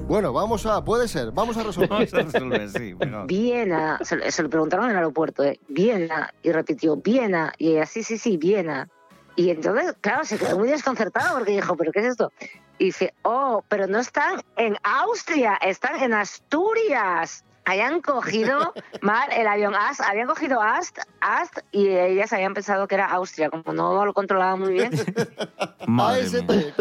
Bueno, 0.07 0.31
vamos 0.33 0.65
a, 0.65 0.83
puede 0.83 1.07
ser, 1.07 1.31
vamos 1.31 1.57
a 1.57 1.63
resolver. 1.63 1.89
Vamos 1.89 2.13
a 2.13 2.17
resolver, 2.21 2.69
sí. 2.69 2.95
pero- 2.97 3.25
Viena, 3.25 3.99
se, 4.03 4.15
lo- 4.17 4.29
se 4.31 4.43
lo 4.43 4.49
preguntaron 4.49 4.85
en 4.85 4.91
el 4.91 4.97
aeropuerto, 4.97 5.43
¿eh? 5.43 5.59
Viena, 5.67 6.33
y 6.43 6.51
repitió 6.51 6.95
Viena, 6.97 7.53
y 7.57 7.71
ella, 7.71 7.85
sí, 7.85 8.03
sí, 8.03 8.17
sí, 8.17 8.37
Viena. 8.37 8.89
Y 9.35 9.49
entonces, 9.49 9.95
claro, 10.01 10.23
se 10.25 10.37
quedó 10.37 10.59
muy 10.59 10.67
desconcertado 10.69 11.37
porque 11.37 11.53
dijo, 11.53 11.75
¿pero 11.75 11.91
qué 11.91 11.99
es 12.01 12.05
esto? 12.07 12.31
Y 12.77 12.85
dice, 12.85 13.13
oh, 13.23 13.63
pero 13.67 13.87
no 13.87 13.99
están 13.99 14.41
en 14.57 14.75
Austria, 14.83 15.55
están 15.61 16.01
en 16.03 16.13
Asturias. 16.13 17.43
Hayan 17.65 18.01
cogido 18.01 18.73
mal 19.01 19.29
el 19.31 19.47
avión 19.47 19.73
AST, 19.73 20.01
habían 20.01 20.27
cogido 20.27 20.61
AST, 20.61 20.99
AST, 21.21 21.59
y 21.71 21.87
ellas 21.87 22.31
habían 22.33 22.53
pensado 22.53 22.87
que 22.87 22.95
era 22.95 23.05
Austria, 23.07 23.49
como 23.49 23.71
no 23.73 24.05
lo 24.05 24.13
controlaba 24.13 24.57
muy 24.57 24.73
bien. 24.73 24.91
Madre 25.87 26.27
mía. 26.43 26.73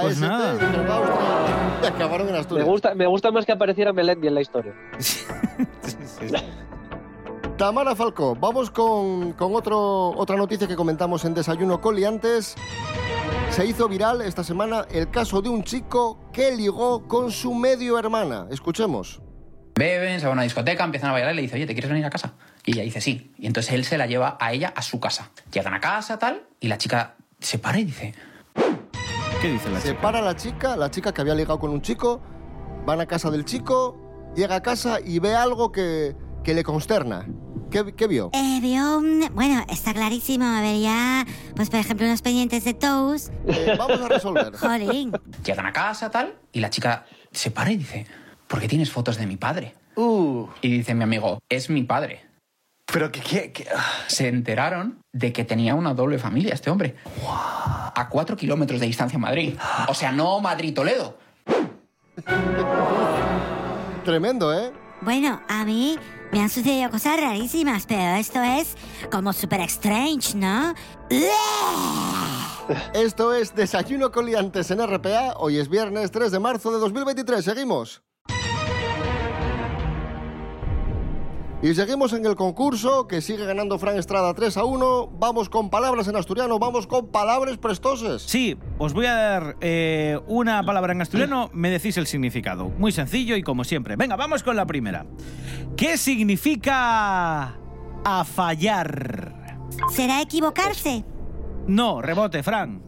Claro. 0.00 0.06
Pues 0.06 0.16
AST, 0.16 0.22
nada. 0.22 0.52
dijeron, 0.54 0.90
Austria, 0.90 1.80
y 1.82 1.86
acabaron 1.86 2.28
en 2.28 2.34
Me 2.34 2.62
gusta, 2.64 2.94
me 2.94 3.06
gusta 3.06 3.30
más 3.30 3.46
que 3.46 3.52
apareciera 3.52 3.92
Melendi 3.92 4.28
en 4.28 4.34
la 4.34 4.40
historia. 4.40 4.74
Sí, 5.84 5.96
sí, 6.18 6.28
sí. 6.28 6.34
Tamara 7.58 7.94
Falcó, 7.94 8.34
vamos 8.34 8.70
con, 8.70 9.32
con 9.34 9.54
otro, 9.54 10.08
otra 10.16 10.36
noticia 10.36 10.66
que 10.66 10.74
comentamos 10.74 11.24
en 11.24 11.34
Desayuno 11.34 11.80
Coliantes. 11.80 12.56
Se 13.50 13.64
hizo 13.66 13.88
viral 13.88 14.22
esta 14.22 14.42
semana 14.42 14.86
el 14.90 15.10
caso 15.10 15.40
de 15.40 15.50
un 15.50 15.62
chico 15.62 16.18
que 16.32 16.56
ligó 16.56 17.06
con 17.06 17.30
su 17.30 17.54
medio 17.54 17.98
hermana. 17.98 18.46
Escuchemos. 18.50 19.20
Beben, 19.76 20.18
se 20.18 20.26
va 20.26 20.30
a 20.30 20.34
una 20.34 20.42
discoteca, 20.42 20.82
empiezan 20.84 21.10
a 21.10 21.12
bailar 21.12 21.32
y 21.32 21.36
le 21.36 21.42
dice, 21.42 21.56
oye, 21.56 21.66
¿te 21.66 21.74
quieres 21.74 21.90
venir 21.90 22.04
a 22.04 22.10
casa? 22.10 22.34
Y 22.64 22.72
ella 22.72 22.82
dice, 22.82 23.00
sí. 23.00 23.32
Y 23.38 23.46
entonces 23.46 23.72
él 23.74 23.84
se 23.84 23.98
la 23.98 24.06
lleva 24.06 24.36
a 24.40 24.52
ella 24.52 24.72
a 24.74 24.82
su 24.82 24.98
casa. 24.98 25.30
Llegan 25.52 25.74
a 25.74 25.80
casa, 25.80 26.18
tal, 26.18 26.42
y 26.58 26.68
la 26.68 26.78
chica 26.78 27.14
se 27.38 27.58
para 27.58 27.78
y 27.78 27.84
dice, 27.84 28.14
¿Qué 29.44 29.52
dice 29.52 29.68
la 29.68 29.78
Se 29.78 29.88
chica? 29.90 30.00
para 30.00 30.22
la 30.22 30.34
chica, 30.34 30.74
la 30.74 30.90
chica 30.90 31.12
que 31.12 31.20
había 31.20 31.34
ligado 31.34 31.58
con 31.58 31.70
un 31.70 31.82
chico, 31.82 32.18
van 32.86 33.02
a 33.02 33.04
casa 33.06 33.30
del 33.30 33.44
chico, 33.44 33.94
llega 34.34 34.54
a 34.54 34.62
casa 34.62 35.00
y 35.04 35.18
ve 35.18 35.34
algo 35.34 35.70
que, 35.70 36.16
que 36.42 36.54
le 36.54 36.64
consterna. 36.64 37.26
¿Qué, 37.70 37.94
qué 37.94 38.06
vio? 38.06 38.30
Eh, 38.32 38.58
vio 38.62 38.96
un... 38.96 39.28
Bueno, 39.34 39.62
está 39.68 39.92
clarísimo. 39.92 40.50
Vería, 40.62 41.26
pues 41.54 41.68
por 41.68 41.78
ejemplo, 41.78 42.06
unos 42.06 42.22
pendientes 42.22 42.64
de 42.64 42.72
toast. 42.72 43.34
Eh, 43.46 43.74
vamos 43.78 44.00
a 44.00 44.08
resolver. 44.08 44.50
Jolín. 44.56 45.12
llegan 45.44 45.66
a 45.66 45.74
casa, 45.74 46.10
tal, 46.10 46.36
y 46.50 46.60
la 46.60 46.70
chica 46.70 47.04
se 47.30 47.50
para 47.50 47.70
y 47.70 47.76
dice, 47.76 48.06
¿por 48.46 48.60
qué 48.60 48.66
tienes 48.66 48.90
fotos 48.90 49.18
de 49.18 49.26
mi 49.26 49.36
padre? 49.36 49.74
Uh, 49.96 50.46
Y 50.62 50.70
dice 50.70 50.94
mi 50.94 51.02
amigo, 51.02 51.38
es 51.50 51.68
mi 51.68 51.82
padre. 51.82 52.24
Pero 52.86 53.10
que, 53.10 53.20
que, 53.20 53.52
que- 53.52 53.66
ah. 53.74 53.84
Se 54.06 54.28
enteraron 54.28 55.00
de 55.12 55.32
que 55.32 55.44
tenía 55.44 55.74
una 55.74 55.94
doble 55.94 56.18
familia 56.18 56.54
este 56.54 56.70
hombre. 56.70 56.96
A 57.26 58.08
cuatro 58.10 58.36
kilómetros 58.36 58.80
de 58.80 58.86
distancia 58.86 59.16
a 59.16 59.20
Madrid. 59.20 59.56
O 59.88 59.94
sea, 59.94 60.12
no 60.12 60.40
Madrid-Toledo. 60.40 61.18
tremendo, 64.04 64.52
¿eh? 64.52 64.72
Bueno, 65.00 65.40
a 65.48 65.64
mí 65.64 65.98
me 66.32 66.40
han 66.40 66.48
sucedido 66.48 66.90
cosas 66.90 67.20
rarísimas, 67.20 67.84
pero 67.86 68.16
esto 68.16 68.42
es 68.42 68.76
como 69.10 69.32
super 69.32 69.60
strange, 69.62 70.34
¿no? 70.36 70.74
Esto 72.94 73.34
es 73.34 73.54
Desayuno 73.54 74.10
Coliantes 74.10 74.70
en 74.70 74.80
RPA. 74.86 75.34
Hoy 75.36 75.58
es 75.58 75.68
viernes 75.68 76.10
3 76.10 76.32
de 76.32 76.38
marzo 76.38 76.72
de 76.72 76.78
2023. 76.78 77.44
Seguimos. 77.44 78.02
Y 81.64 81.74
seguimos 81.74 82.12
en 82.12 82.26
el 82.26 82.36
concurso 82.36 83.08
que 83.08 83.22
sigue 83.22 83.46
ganando 83.46 83.78
Fran 83.78 83.96
Estrada 83.96 84.34
3 84.34 84.58
a 84.58 84.64
1. 84.64 85.12
Vamos 85.18 85.48
con 85.48 85.70
palabras 85.70 86.06
en 86.08 86.14
asturiano, 86.14 86.58
vamos 86.58 86.86
con 86.86 87.06
palabras 87.06 87.56
prestoses. 87.56 88.20
Sí, 88.20 88.58
os 88.76 88.92
voy 88.92 89.06
a 89.06 89.14
dar 89.14 89.56
eh, 89.62 90.20
una 90.26 90.62
palabra 90.62 90.92
en 90.92 91.00
asturiano, 91.00 91.48
me 91.54 91.70
decís 91.70 91.96
el 91.96 92.06
significado. 92.06 92.68
Muy 92.68 92.92
sencillo 92.92 93.34
y 93.34 93.42
como 93.42 93.64
siempre. 93.64 93.96
Venga, 93.96 94.14
vamos 94.14 94.42
con 94.42 94.56
la 94.56 94.66
primera. 94.66 95.06
¿Qué 95.74 95.96
significa 95.96 97.54
a 98.04 98.24
fallar? 98.24 99.56
¿Será 99.90 100.20
equivocarse? 100.20 101.02
No, 101.66 102.02
rebote, 102.02 102.42
Fran. 102.42 102.82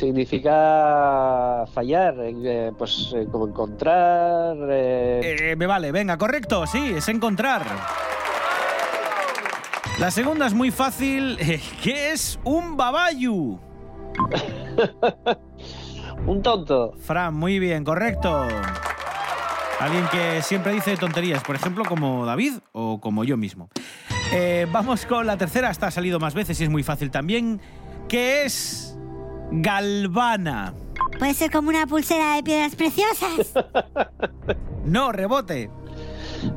Significa 0.00 1.66
fallar, 1.74 2.14
eh, 2.20 2.72
pues 2.78 3.12
eh, 3.14 3.26
como 3.30 3.46
encontrar... 3.48 4.56
eh, 4.70 5.54
me 5.58 5.66
vale, 5.66 5.92
venga, 5.92 6.16
correcto, 6.16 6.66
sí, 6.66 6.94
es 6.96 7.06
encontrar. 7.08 7.66
La 9.98 10.10
segunda 10.10 10.46
es 10.46 10.54
muy 10.54 10.70
fácil. 10.70 11.36
¿Qué 11.82 12.12
es 12.12 12.40
un 12.44 12.78
babayu? 12.78 13.60
un 16.26 16.42
tonto. 16.42 16.94
Fran, 17.02 17.34
muy 17.34 17.58
bien, 17.58 17.84
correcto. 17.84 18.48
Alguien 19.80 20.06
que 20.10 20.40
siempre 20.40 20.72
dice 20.72 20.96
tonterías, 20.96 21.42
por 21.44 21.56
ejemplo, 21.56 21.84
como 21.84 22.24
David 22.24 22.54
o 22.72 23.02
como 23.02 23.24
yo 23.24 23.36
mismo. 23.36 23.68
Eh, 24.32 24.66
vamos 24.72 25.04
con 25.04 25.26
la 25.26 25.36
tercera, 25.36 25.70
esta 25.70 25.88
ha 25.88 25.90
salido 25.90 26.18
más 26.18 26.32
veces 26.32 26.58
y 26.62 26.64
es 26.64 26.70
muy 26.70 26.82
fácil 26.82 27.10
también. 27.10 27.60
¿Qué 28.08 28.44
es 28.44 28.89
galvana? 29.50 30.72
¿Puede 31.18 31.34
ser 31.34 31.50
como 31.50 31.68
una 31.68 31.86
pulsera 31.86 32.36
de 32.36 32.42
piedras 32.42 32.74
preciosas? 32.74 33.52
No, 34.84 35.12
rebote. 35.12 35.70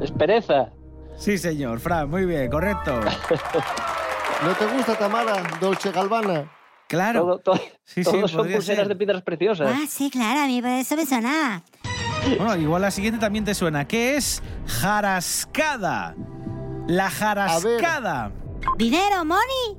Es 0.02 0.10
pereza. 0.12 0.70
Sí, 1.18 1.38
señor, 1.38 1.82
Fran, 1.82 2.10
muy 2.10 2.26
bien, 2.26 2.50
correcto. 2.50 3.00
¿No 4.44 4.54
te 4.58 4.66
gusta, 4.66 4.96
Tamara, 4.98 5.44
Dolce 5.60 5.92
Galvana? 5.92 6.50
Claro. 6.88 7.20
Todo, 7.22 7.38
todo- 7.40 7.56
Sí, 7.84 8.04
sí, 8.04 8.04
todos 8.04 8.32
son 8.32 8.48
pulseras 8.50 8.80
ser. 8.80 8.88
de 8.88 8.96
piedras 8.96 9.22
preciosas. 9.24 9.70
Ah, 9.76 9.86
sí, 9.90 10.10
claro, 10.10 10.40
a 10.40 10.46
mí 10.48 10.62
por 10.62 10.72
eso 10.72 10.96
me 10.96 11.06
sonaba. 11.06 11.64
Bueno, 12.38 12.56
igual 12.56 12.82
la 12.82 12.92
siguiente 12.92 13.20
también 13.20 13.44
te 13.44 13.54
suena. 13.54 13.86
¿Qué 13.86 14.16
es 14.16 14.42
jarascada? 14.68 16.16
La 16.88 17.10
jarascada. 17.10 18.32
¿Dinero, 18.78 19.26
money? 19.26 19.78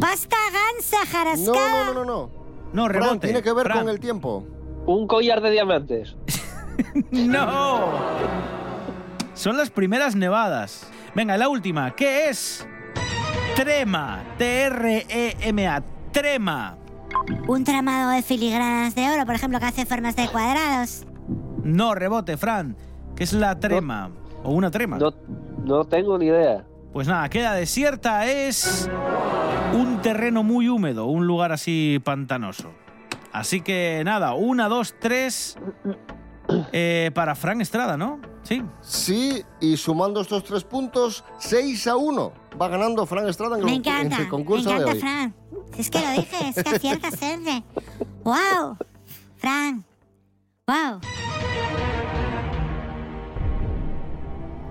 ¿Pasta 0.00 0.36
gansa 0.52 0.98
No, 1.04 1.10
jarascada? 1.10 1.84
no, 1.86 1.94
no, 1.94 1.94
no, 1.94 2.04
no. 2.04 2.30
No, 2.72 2.88
rebote. 2.88 3.26
tiene 3.28 3.42
que 3.42 3.52
ver 3.52 3.70
con 3.70 3.88
el 3.88 4.00
tiempo. 4.00 4.44
Un 4.86 5.06
collar 5.06 5.40
de 5.40 5.50
diamantes. 5.50 6.16
¡No! 7.10 7.90
Son 9.34 9.56
las 9.56 9.70
primeras 9.70 10.14
nevadas. 10.14 10.88
Venga, 11.14 11.36
la 11.36 11.48
última. 11.48 11.94
¿Qué 11.94 12.28
es 12.28 12.66
Trema. 13.54 14.22
T-R-E-M-A. 14.38 15.82
Trema. 16.12 16.76
Un 17.48 17.64
tramado 17.64 18.10
de 18.10 18.22
filigranas 18.22 18.94
de 18.94 19.08
oro, 19.10 19.24
por 19.24 19.34
ejemplo, 19.34 19.58
que 19.58 19.66
hace 19.66 19.86
formas 19.86 20.14
de 20.16 20.28
cuadrados. 20.28 21.06
No, 21.64 21.94
rebote, 21.94 22.36
Fran. 22.36 22.76
¿Qué 23.16 23.24
es 23.24 23.32
la 23.32 23.58
trema? 23.58 24.10
O 24.44 24.50
una 24.52 24.70
trema. 24.70 24.98
No, 24.98 25.10
no 25.64 25.84
tengo 25.86 26.18
ni 26.18 26.26
idea. 26.26 26.64
Pues 26.96 27.08
nada, 27.08 27.28
queda 27.28 27.52
desierta. 27.52 28.24
Es 28.24 28.88
un 29.74 30.00
terreno 30.00 30.42
muy 30.42 30.70
húmedo, 30.70 31.04
un 31.04 31.26
lugar 31.26 31.52
así 31.52 32.00
pantanoso. 32.02 32.72
Así 33.34 33.60
que 33.60 34.00
nada, 34.02 34.32
una, 34.32 34.66
dos, 34.66 34.94
tres. 34.98 35.58
eh, 36.72 37.10
para 37.14 37.34
Fran 37.34 37.60
Estrada, 37.60 37.98
¿no? 37.98 38.18
Sí. 38.44 38.62
Sí, 38.80 39.44
y 39.60 39.76
sumando 39.76 40.22
estos 40.22 40.42
tres 40.42 40.64
puntos, 40.64 41.22
6 41.38 41.86
a 41.86 41.96
1. 41.96 42.32
Va 42.58 42.68
ganando 42.68 43.04
Fran 43.04 43.28
Estrada 43.28 43.56
en 43.56 43.60
el, 43.60 43.66
Me 43.66 43.72
en 43.72 43.78
encanta, 43.80 44.16
el 44.16 44.22
me 44.22 44.28
concurso 44.30 44.70
de 44.70 44.76
encanta, 44.76 44.92
hoy. 44.94 44.98
Fran. 45.00 45.34
Es 45.76 45.90
que 45.90 46.00
lo 46.00 46.10
dije, 46.12 46.48
es 46.48 46.64
que 46.64 46.76
acierta 46.76 47.10
siempre. 47.10 47.62
¡Wow! 48.24 48.78
Fran. 49.36 49.84
¡Wow! 50.66 51.00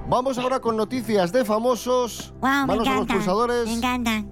Vamos 0.08 0.38
ahora 0.38 0.60
con 0.60 0.78
noticias 0.78 1.32
de 1.32 1.44
famosos. 1.44 2.34
¡Wow! 2.42 2.50
Me 2.50 2.66
Manos 2.68 2.88
a 2.88 2.96
los 2.96 3.08
pulsadores. 3.08 3.66
Me 3.66 3.74
encanta. 3.74 4.24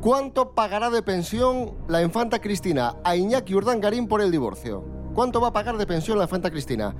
¿Cuánto 0.00 0.52
pagará 0.52 0.90
de 0.90 1.02
pensión 1.02 1.74
la 1.88 2.02
infanta 2.02 2.40
Cristina 2.40 2.96
a 3.04 3.14
Iñaki 3.14 3.54
Urdangarín 3.54 4.08
por 4.08 4.20
el 4.20 4.30
divorcio? 4.30 4.84
¿Cuánto 5.14 5.40
va 5.40 5.48
a 5.48 5.52
pagar 5.52 5.76
de 5.76 5.86
pensión 5.86 6.18
la 6.18 6.24
infanta 6.24 6.50
Cristina? 6.50 6.94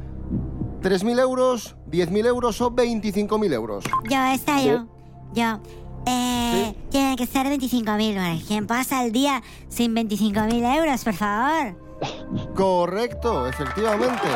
¿3.000 0.83 1.21
euros, 1.21 1.77
10.000 1.91 2.27
euros 2.27 2.61
o 2.61 2.71
25.000 2.71 3.53
euros? 3.55 3.85
Yo, 4.09 4.23
esta 4.33 4.61
yo. 4.63 4.87
Yo. 5.33 5.61
Eh, 6.07 6.75
Tiene 6.91 7.17
que 7.17 7.27
ser 7.27 7.47
25.000 7.47 8.15
dólares. 8.15 8.45
¿Quién 8.47 8.67
pasa 8.67 9.05
el 9.05 9.13
día 9.13 9.43
sin 9.69 9.95
25.000 9.95 10.77
euros, 10.77 11.05
por 11.05 11.15
favor? 11.15 11.77
Correcto, 12.55 13.47
efectivamente. 13.47 14.29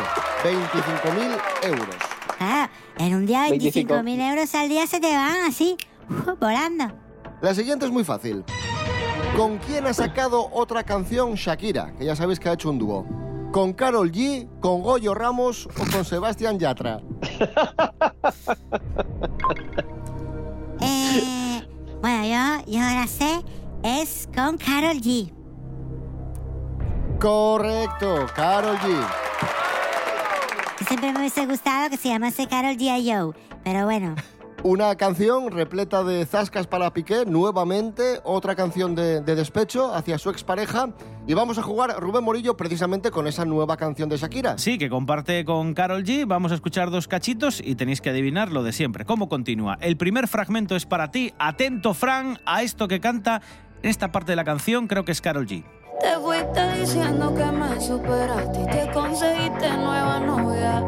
25.000 0.42 1.68
euros. 1.70 1.96
Claro, 2.38 2.70
en 2.98 3.14
un 3.14 3.26
día 3.26 3.48
25. 3.48 3.94
25.000 3.94 4.30
euros 4.30 4.54
al 4.54 4.68
día 4.68 4.86
se 4.86 5.00
te 5.00 5.12
van 5.12 5.36
así, 5.48 5.76
volando. 6.40 6.92
La 7.40 7.54
siguiente 7.54 7.86
es 7.86 7.92
muy 7.92 8.04
fácil. 8.04 8.44
¿Con 9.36 9.58
quién 9.58 9.86
ha 9.86 9.92
sacado 9.92 10.48
otra 10.52 10.82
canción 10.82 11.34
Shakira? 11.34 11.92
Que 11.98 12.06
ya 12.06 12.16
sabéis 12.16 12.40
que 12.40 12.48
ha 12.48 12.54
hecho 12.54 12.70
un 12.70 12.78
dúo. 12.78 13.06
¿Con 13.52 13.72
Carol 13.74 14.10
G, 14.10 14.48
con 14.60 14.82
Goyo 14.82 15.14
Ramos 15.14 15.66
o 15.66 15.92
con 15.92 16.04
Sebastián 16.04 16.58
Yatra? 16.58 17.00
Eh, 20.78 21.62
bueno, 22.02 22.24
yo, 22.24 22.70
yo 22.70 22.82
ahora 22.82 23.06
sé, 23.06 23.40
es 23.82 24.28
con 24.34 24.58
Carol 24.58 25.00
G. 25.00 25.32
Correcto, 27.18 28.26
Carol 28.34 28.76
G. 28.76 29.25
Siempre 30.86 31.12
me 31.12 31.18
hubiese 31.18 31.46
gustado 31.46 31.90
que 31.90 31.96
se 31.96 32.08
llamase 32.08 32.46
Carol 32.46 32.76
G. 32.76 33.02
Yo, 33.02 33.34
pero 33.64 33.84
bueno. 33.86 34.14
Una 34.62 34.94
canción 34.96 35.50
repleta 35.50 36.04
de 36.04 36.24
zascas 36.26 36.66
para 36.66 36.92
Piqué, 36.92 37.24
nuevamente 37.26 38.20
otra 38.24 38.54
canción 38.54 38.94
de, 38.94 39.20
de 39.20 39.34
despecho 39.34 39.94
hacia 39.94 40.16
su 40.18 40.30
expareja. 40.30 40.90
Y 41.26 41.34
vamos 41.34 41.58
a 41.58 41.62
jugar 41.62 41.94
Rubén 42.00 42.24
Morillo 42.24 42.56
precisamente 42.56 43.10
con 43.10 43.26
esa 43.26 43.44
nueva 43.44 43.76
canción 43.76 44.08
de 44.08 44.16
Shakira. 44.16 44.58
Sí, 44.58 44.78
que 44.78 44.88
comparte 44.88 45.44
con 45.44 45.74
Carol 45.74 46.04
G. 46.04 46.24
Vamos 46.26 46.52
a 46.52 46.54
escuchar 46.54 46.90
dos 46.90 47.08
cachitos 47.08 47.60
y 47.60 47.74
tenéis 47.74 48.00
que 48.00 48.10
adivinar 48.10 48.52
lo 48.52 48.62
de 48.62 48.72
siempre. 48.72 49.04
¿Cómo 49.04 49.28
continúa? 49.28 49.78
El 49.80 49.96
primer 49.96 50.28
fragmento 50.28 50.76
es 50.76 50.86
para 50.86 51.10
ti. 51.10 51.32
Atento, 51.38 51.94
Fran, 51.94 52.38
a 52.46 52.62
esto 52.62 52.86
que 52.86 53.00
canta 53.00 53.42
en 53.82 53.90
esta 53.90 54.12
parte 54.12 54.32
de 54.32 54.36
la 54.36 54.44
canción. 54.44 54.86
Creo 54.86 55.04
que 55.04 55.12
es 55.12 55.20
Carol 55.20 55.46
G. 55.46 55.64
Te 56.00 56.16
fuiste 56.22 56.72
diciendo 56.78 57.34
que 57.34 57.44
me 57.44 57.80
superaste 57.80 58.62
y 58.62 58.66
te 58.66 58.90
conseguiste 58.92 59.68
nueva 59.70 60.20
novia. 60.20 60.80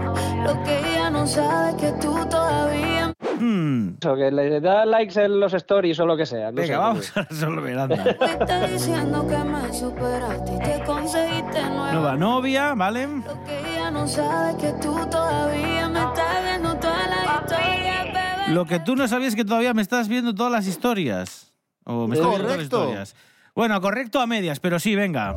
Lo 0.44 0.62
que 0.62 0.78
ella 0.78 1.10
no 1.10 1.26
sabe 1.26 1.70
es 1.70 1.76
que 1.76 1.92
tú 2.00 2.14
todavía. 2.28 3.12
Hmm. 3.40 3.94
Eso, 4.00 4.16
que 4.16 4.30
le 4.30 4.60
da 4.60 4.84
likes 4.84 5.18
en 5.22 5.38
los 5.40 5.54
stories 5.54 5.98
o 6.00 6.06
lo 6.06 6.16
que 6.16 6.26
sea. 6.26 6.50
no 6.50 6.60
Venga, 6.60 6.66
sé, 6.66 6.76
vamos 6.76 7.16
a 7.16 7.22
resolver, 7.22 7.78
anda. 7.78 7.96
Fuiste 8.18 8.68
diciendo 8.68 9.26
que 9.26 9.38
me 9.38 9.72
superaste 9.72 10.54
y 10.54 10.58
te 10.58 10.84
conseguiste 10.84 11.62
nueva. 11.62 11.92
Nueva 11.92 12.16
novia, 12.16 12.74
¿vale? 12.74 13.06
Lo 13.06 13.44
que 13.44 13.70
ella 13.72 13.90
no 13.90 14.06
sabe 14.06 14.50
es 14.50 14.56
que 14.56 14.72
tú 14.80 14.94
todavía 15.10 15.88
me 15.88 16.00
estás 16.00 16.44
viendo 16.44 16.74
toda 16.76 17.08
la 17.08 17.40
historia, 17.40 18.04
bebé. 18.04 18.54
Lo 18.54 18.66
que 18.66 18.80
tú 18.80 18.96
no 18.96 19.06
sabías 19.08 19.30
es 19.30 19.36
que 19.36 19.44
todavía 19.44 19.72
me 19.72 19.82
estás 19.82 20.08
viendo 20.08 20.34
todas 20.34 20.52
las 20.52 20.66
historias. 20.66 21.52
O 21.84 22.06
me 22.06 22.16
estás 22.16 22.28
viendo 22.28 22.44
todas 22.44 22.56
las 22.56 22.64
historias. 22.64 23.14
Bueno, 23.58 23.80
correcto 23.80 24.20
a 24.20 24.26
medias, 24.28 24.60
pero 24.60 24.78
sí, 24.78 24.94
venga. 24.94 25.34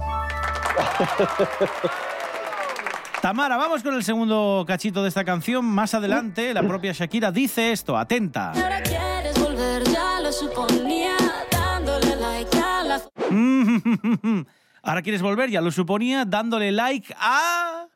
Tamara, 3.20 3.58
vamos 3.58 3.82
con 3.82 3.96
el 3.96 4.04
segundo 4.04 4.64
cachito 4.68 5.02
de 5.02 5.10
esta 5.10 5.26
canción. 5.26 5.66
Más 5.66 5.96
adelante, 5.96 6.54
la 6.54 6.62
propia 6.62 6.92
Shakira 6.92 7.32
dice 7.32 7.72
esto, 7.72 7.98
atenta. 7.98 8.52
Ahora 8.52 8.84
quieres 8.84 9.40
volver, 9.40 9.84
ya 9.86 10.20
lo 10.20 10.32
suponía. 10.32 11.16
Dándole 11.52 12.16
like 12.16 12.58
a 12.60 12.84
la 12.84 13.02
Ahora 14.84 15.02
quieres 15.02 15.24
volver, 15.24 15.50
ya 15.50 15.62
lo 15.62 15.72
suponía, 15.72 16.24
dándole 16.24 16.72
like 16.72 17.16
a... 17.20 17.88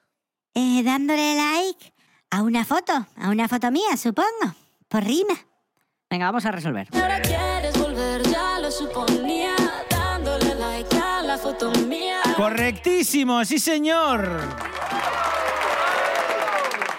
Eh, 0.55 0.81
dándole 0.83 1.35
like 1.35 1.93
a 2.31 2.41
una 2.41 2.65
foto, 2.65 2.93
a 3.15 3.29
una 3.29 3.47
foto 3.47 3.69
mía, 3.69 3.95
supongo, 3.95 4.55
por 4.87 5.03
rima. 5.03 5.35
Venga, 6.09 6.25
vamos 6.25 6.47
a 6.47 6.51
resolver. 6.51 6.87
Ahora 6.93 7.21
quieres 7.21 7.77
volver, 7.77 8.23
ya 8.23 8.57
lo 8.59 8.71
suponía. 8.71 9.24
Correctísimo, 12.35 13.45
sí 13.45 13.59
señor. 13.59 14.27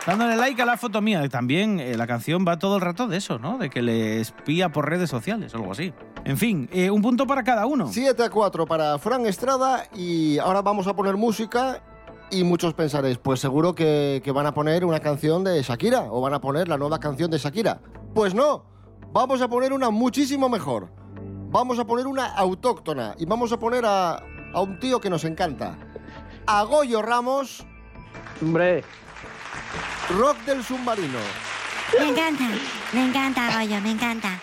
Dándole 0.07 0.37
like 0.37 0.63
a 0.63 0.65
la 0.65 0.77
foto 0.77 1.03
mía. 1.03 1.29
También 1.29 1.81
eh, 1.81 1.97
la 1.97 2.07
canción 2.07 2.45
va 2.47 2.59
todo 2.59 2.77
el 2.77 2.81
rato 2.81 3.09
de 3.09 3.17
eso, 3.17 3.39
¿no? 3.39 3.59
De 3.59 3.69
que 3.69 3.83
le 3.83 4.21
espía 4.21 4.71
por 4.71 4.89
redes 4.89 5.11
sociales 5.11 5.55
algo 5.55 5.73
así. 5.73 5.93
En 6.25 6.39
fin, 6.39 6.71
eh, 6.73 6.91
un 6.91 7.03
punto 7.03 7.27
para 7.27 7.43
cada 7.43 7.67
uno. 7.67 7.89
7 7.89 8.23
a 8.23 8.31
4 8.31 8.67
para 8.67 8.99
Fran 8.99 9.27
Estrada 9.27 9.85
y 9.95 10.39
ahora 10.39 10.63
vamos 10.63 10.87
a 10.87 10.95
poner 10.95 11.17
música 11.17 11.83
y 12.31 12.45
muchos 12.45 12.73
pensaréis, 12.75 13.19
pues 13.19 13.41
seguro 13.41 13.75
que 13.75 14.23
van 14.35 14.47
a 14.47 14.55
poner 14.55 14.85
una 14.85 15.01
canción 15.01 15.45
de 15.45 15.61
Shakira 15.63 16.07
o 16.11 16.21
van 16.21 16.35
a 16.35 16.41
poner 16.41 16.69
la 16.69 16.79
nueva 16.79 16.99
canción 16.99 17.31
de 17.31 17.39
Shakira. 17.39 17.81
Pues 18.15 18.35
no, 18.35 18.65
vamos 19.13 19.43
a 19.43 19.49
poner 19.49 19.73
una 19.73 19.91
muchísimo 19.91 20.49
mejor. 20.49 20.89
Vamos 21.51 21.79
a 21.79 21.85
poner 21.85 22.07
una 22.07 22.27
autóctona 22.27 23.15
y 23.19 23.25
vamos 23.25 23.53
a 23.53 23.59
poner 23.59 23.85
a, 23.87 24.23
a 24.57 24.61
un 24.63 24.81
tío 24.81 25.01
que 25.03 25.11
nos 25.11 25.25
encanta. 25.25 25.77
A 26.47 26.63
Goyo 26.63 27.03
Ramos, 27.03 27.67
Hombre, 28.41 28.83
rock 30.19 30.39
del 30.47 30.65
submarino. 30.65 31.19
Me 31.99 32.09
encanta, 32.09 32.49
me 32.95 33.07
encanta, 33.07 33.51
Goyo, 33.55 33.81
me 33.83 33.91
encanta. 33.91 34.41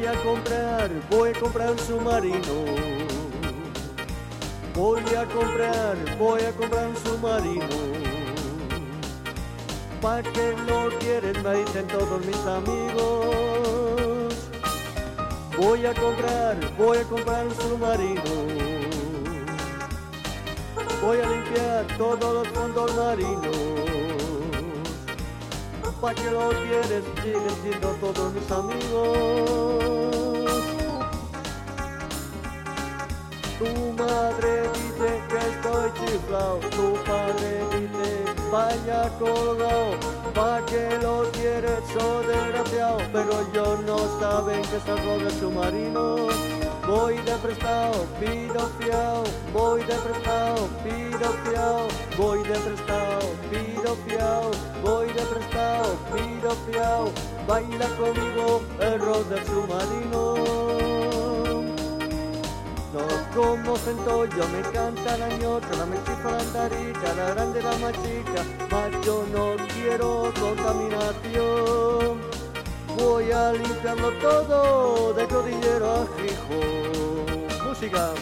Voy 0.00 0.08
a 0.08 0.22
comprar, 0.22 0.90
voy 1.10 1.28
a 1.28 1.32
comprar 1.38 1.70
un 1.72 1.78
submarino. 1.78 2.54
Voy 4.74 5.02
a 5.14 5.26
comprar, 5.26 6.16
voy 6.18 6.40
a 6.40 6.52
comprar 6.52 6.88
un 6.88 6.96
submarino. 6.96 7.66
¿Pa' 10.00 10.22
qué 10.22 10.54
lo 10.66 10.88
quieres? 11.00 11.42
Me 11.42 11.54
dicen 11.56 11.86
todos 11.88 12.24
mis 12.24 12.38
amigos. 12.46 13.28
Voy 15.58 15.84
a 15.84 15.92
comprar, 15.92 16.56
voy 16.78 16.96
a 16.96 17.04
comprar 17.04 17.46
un 17.46 17.54
submarino. 17.56 18.22
Voy 21.02 21.18
a 21.18 21.28
limpiar 21.28 21.86
todos 21.98 22.34
los 22.36 22.48
fondos 22.48 22.96
marinos. 22.96 24.09
¿Pa' 26.00 26.14
qué 26.14 26.30
lo 26.30 26.48
quieres? 26.48 27.04
Siguen 27.22 27.56
siendo 27.62 27.88
todos 28.00 28.32
mis 28.32 28.50
amigos. 28.50 30.30
Tu 33.58 33.92
madre 34.02 34.62
dice 34.72 35.22
que 35.28 35.38
estoy 35.52 35.92
chiflado, 35.98 36.58
tu 36.70 36.94
padre 37.04 37.50
dice 37.74 38.24
vaya 38.50 39.10
colgado, 39.18 39.94
pa' 40.34 40.64
que 40.64 40.98
lo 41.02 41.30
quieres, 41.32 41.80
so 41.92 42.22
desgraciado, 42.22 42.98
pero 43.12 43.52
yo 43.52 43.76
no 43.82 43.98
saben 44.18 44.62
que 44.62 44.80
salgo 44.80 45.18
del 45.18 45.32
submarino. 45.32 46.59
Voy 46.90 47.16
de 47.18 47.36
prestado, 47.36 48.04
pido 48.18 48.68
fiao, 48.78 49.22
voy 49.52 49.80
de 49.84 49.94
prestado, 49.94 50.68
pido 50.82 51.28
fiao, 51.44 51.88
voy 52.18 52.42
de 52.42 52.58
prestado, 52.58 53.20
pido 53.50 53.96
fiao, 54.06 54.50
voy 54.82 55.06
de 55.06 55.22
prestado, 55.22 55.96
pido 56.12 56.50
fiao, 56.66 57.12
baila 57.46 57.86
conmigo 57.96 58.62
el 58.80 59.00
rock 59.00 59.28
del 59.28 59.46
submarino. 59.46 60.34
No 62.92 63.06
como 63.36 63.76
centollo, 63.76 64.48
me 64.48 64.58
encanta 64.58 65.16
la 65.16 65.28
ñota, 65.36 65.76
la 65.76 65.86
mestiza, 65.86 66.24
la 66.24 66.38
andarica, 66.40 67.14
la 67.14 67.30
grande, 67.34 67.62
la 67.62 67.78
más 67.78 67.92
chica, 68.02 68.42
mas 68.68 69.06
yo 69.06 69.24
no 69.32 69.54
quiero 69.68 70.32
contaminación. 70.40 72.29
Voy 72.98 73.30
a 73.32 73.52
limpiarlo 73.52 74.12
todo 74.14 75.12
de 75.14 75.26
cordillero 75.26 75.90
a 75.90 76.06
Gijón. 76.16 77.68
Música. 77.68 78.12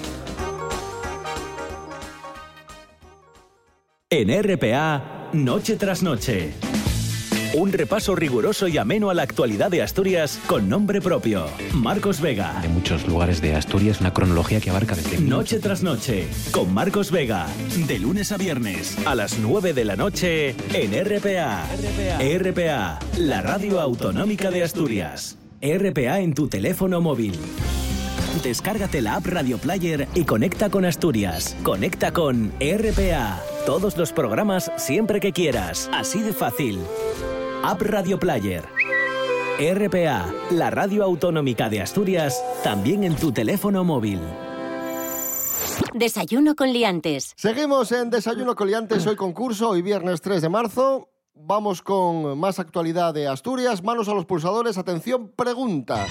En 4.10 4.28
RPA, 4.42 5.28
noche 5.32 5.76
tras 5.76 6.02
noche. 6.02 6.67
Un 7.54 7.72
repaso 7.72 8.14
riguroso 8.14 8.68
y 8.68 8.76
ameno 8.76 9.08
a 9.08 9.14
la 9.14 9.22
actualidad 9.22 9.70
de 9.70 9.82
Asturias 9.82 10.38
con 10.46 10.68
nombre 10.68 11.00
propio. 11.00 11.46
Marcos 11.72 12.20
Vega. 12.20 12.60
De 12.60 12.68
muchos 12.68 13.06
lugares 13.08 13.40
de 13.40 13.54
Asturias, 13.54 14.00
una 14.00 14.12
cronología 14.12 14.60
que 14.60 14.68
abarca 14.68 14.94
desde... 14.94 15.18
Noche 15.18 15.58
tras 15.58 15.82
noche, 15.82 16.28
con 16.50 16.72
Marcos 16.74 17.10
Vega. 17.10 17.46
De 17.86 17.98
lunes 17.98 18.32
a 18.32 18.36
viernes, 18.36 18.98
a 19.06 19.14
las 19.14 19.38
9 19.38 19.72
de 19.72 19.84
la 19.84 19.96
noche, 19.96 20.54
en 20.74 20.92
RPA. 20.92 21.64
RPA, 22.20 22.98
la 23.16 23.40
radio 23.40 23.80
autonómica 23.80 24.50
de 24.50 24.62
Asturias. 24.62 25.38
RPA 25.62 26.20
en 26.20 26.34
tu 26.34 26.48
teléfono 26.48 27.00
móvil. 27.00 27.34
Descárgate 28.42 29.00
la 29.00 29.16
app 29.16 29.26
Radio 29.26 29.56
Player 29.58 30.06
y 30.14 30.24
conecta 30.24 30.68
con 30.68 30.84
Asturias. 30.84 31.56
Conecta 31.62 32.12
con 32.12 32.52
RPA. 32.60 33.40
Todos 33.64 33.96
los 33.96 34.12
programas 34.12 34.70
siempre 34.76 35.18
que 35.18 35.32
quieras. 35.32 35.90
Así 35.92 36.20
de 36.22 36.32
fácil. 36.32 36.78
App 37.62 37.82
Radio 37.82 38.18
Player. 38.18 38.64
RPA, 39.58 40.32
la 40.50 40.70
radio 40.70 41.02
autonómica 41.02 41.68
de 41.68 41.82
Asturias, 41.82 42.42
también 42.62 43.02
en 43.02 43.16
tu 43.16 43.32
teléfono 43.32 43.82
móvil. 43.82 44.20
Desayuno 45.92 46.54
con 46.54 46.72
liantes. 46.72 47.32
Seguimos 47.36 47.90
en 47.92 48.10
Desayuno 48.10 48.54
Coliantes, 48.54 49.06
hoy 49.06 49.16
concurso, 49.16 49.70
hoy 49.70 49.82
viernes 49.82 50.20
3 50.20 50.42
de 50.42 50.48
marzo. 50.48 51.08
Vamos 51.34 51.82
con 51.82 52.38
más 52.38 52.58
actualidad 52.58 53.12
de 53.12 53.26
Asturias. 53.26 53.82
Manos 53.82 54.08
a 54.08 54.14
los 54.14 54.24
pulsadores. 54.24 54.78
Atención, 54.78 55.32
pregunta. 55.34 56.06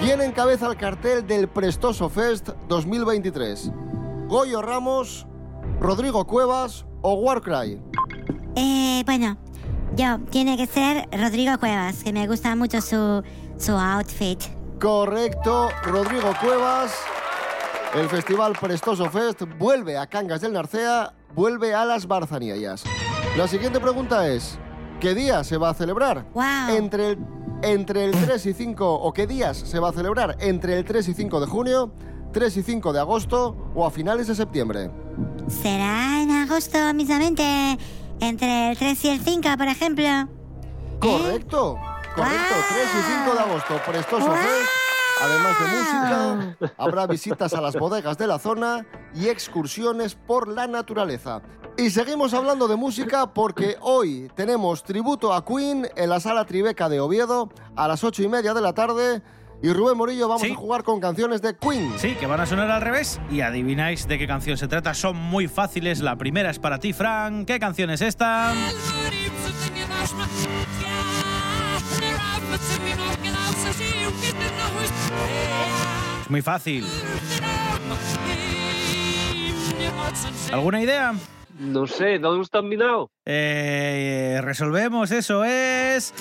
¿Quién 0.00 0.20
encabeza 0.20 0.68
el 0.68 0.76
cartel 0.76 1.26
del 1.26 1.48
Prestoso 1.48 2.08
Fest 2.08 2.50
2023? 2.68 3.72
¿Goyo 4.28 4.62
Ramos, 4.62 5.26
Rodrigo 5.80 6.24
Cuevas 6.26 6.86
o 7.02 7.14
Warcry? 7.14 7.80
Eh, 8.56 9.02
bueno, 9.04 9.36
yo, 9.96 10.18
tiene 10.30 10.56
que 10.56 10.66
ser 10.66 11.08
Rodrigo 11.12 11.58
Cuevas, 11.58 12.02
que 12.02 12.12
me 12.12 12.26
gusta 12.26 12.56
mucho 12.56 12.80
su, 12.80 13.22
su 13.58 13.72
outfit. 13.72 14.42
Correcto, 14.80 15.68
Rodrigo 15.84 16.32
Cuevas. 16.40 16.92
El 17.94 18.08
Festival 18.08 18.54
Prestoso 18.60 19.08
Fest 19.08 19.42
vuelve 19.58 19.96
a 19.96 20.06
Cangas 20.06 20.40
del 20.40 20.52
Narcea, 20.52 21.14
vuelve 21.34 21.74
a 21.74 21.84
las 21.84 22.08
Barzaniellas. 22.08 22.82
La 23.36 23.46
siguiente 23.46 23.78
pregunta 23.78 24.28
es, 24.28 24.58
¿qué 25.00 25.14
día 25.14 25.44
se 25.44 25.56
va 25.56 25.70
a 25.70 25.74
celebrar? 25.74 26.26
Entre 26.68 27.10
el, 27.10 27.18
entre 27.62 28.04
el 28.04 28.12
3 28.12 28.46
y 28.46 28.52
5, 28.52 28.94
o 28.94 29.12
qué 29.12 29.26
días 29.26 29.56
se 29.56 29.78
va 29.78 29.90
a 29.90 29.92
celebrar 29.92 30.36
entre 30.40 30.76
el 30.76 30.84
3 30.84 31.08
y 31.08 31.14
5 31.14 31.40
de 31.40 31.46
junio, 31.46 31.92
3 32.32 32.56
y 32.56 32.62
5 32.62 32.92
de 32.92 32.98
agosto 32.98 33.56
o 33.74 33.86
a 33.86 33.90
finales 33.90 34.26
de 34.26 34.34
septiembre. 34.34 34.90
Será 35.48 36.20
en 36.20 36.30
agosto 36.30 36.78
mismamente, 36.94 37.78
entre 38.20 38.70
el 38.70 38.78
3 38.78 39.04
y 39.04 39.08
el 39.08 39.20
5, 39.20 39.48
por 39.56 39.68
ejemplo. 39.68 40.04
Correcto, 41.00 41.78
correcto, 42.14 42.54
3 42.68 42.86
y 42.86 43.24
5 43.24 43.34
de 43.34 43.40
agosto, 43.40 43.80
Prestoso 43.86 44.32
Fest. 44.32 44.70
Además 45.22 45.58
de 45.58 45.66
música, 45.66 46.72
habrá 46.76 47.06
visitas 47.06 47.54
a 47.54 47.60
las 47.60 47.76
bodegas 47.76 48.18
de 48.18 48.26
la 48.26 48.38
zona 48.38 48.84
y 49.14 49.28
excursiones 49.28 50.14
por 50.14 50.48
la 50.48 50.66
naturaleza. 50.66 51.40
Y 51.76 51.90
seguimos 51.90 52.34
hablando 52.34 52.68
de 52.68 52.76
música 52.76 53.32
porque 53.32 53.76
hoy 53.80 54.30
tenemos 54.34 54.82
tributo 54.82 55.32
a 55.32 55.44
Queen 55.44 55.88
en 55.96 56.08
la 56.08 56.20
sala 56.20 56.44
Tribeca 56.44 56.88
de 56.88 57.00
Oviedo 57.00 57.50
a 57.74 57.88
las 57.88 58.04
ocho 58.04 58.22
y 58.22 58.28
media 58.28 58.54
de 58.54 58.60
la 58.60 58.74
tarde. 58.74 59.22
Y 59.62 59.72
Rubén 59.72 59.96
Morillo 59.96 60.28
vamos 60.28 60.42
a 60.42 60.54
jugar 60.54 60.82
con 60.82 61.00
canciones 61.00 61.40
de 61.40 61.56
Queen. 61.56 61.94
Sí, 61.98 62.14
que 62.14 62.26
van 62.26 62.40
a 62.40 62.46
sonar 62.46 62.70
al 62.70 62.82
revés 62.82 63.20
y 63.30 63.40
adivináis 63.40 64.06
de 64.06 64.18
qué 64.18 64.26
canción 64.26 64.58
se 64.58 64.68
trata. 64.68 64.92
Son 64.92 65.16
muy 65.16 65.48
fáciles. 65.48 66.00
La 66.00 66.16
primera 66.16 66.50
es 66.50 66.58
para 66.58 66.78
ti, 66.78 66.92
Frank. 66.92 67.46
¿Qué 67.46 67.58
canción 67.58 67.90
es 67.90 68.02
esta? 68.02 68.52
Es 76.22 76.30
muy 76.30 76.42
fácil. 76.42 76.86
¿Alguna 80.52 80.80
idea? 80.82 81.14
No 81.58 81.86
sé, 81.86 82.18
¿dónde 82.18 82.42
está 82.42 82.62
minado? 82.62 83.10
Eh, 83.24 84.40
resolvemos, 84.42 85.10
eso 85.12 85.44
es. 85.44 86.12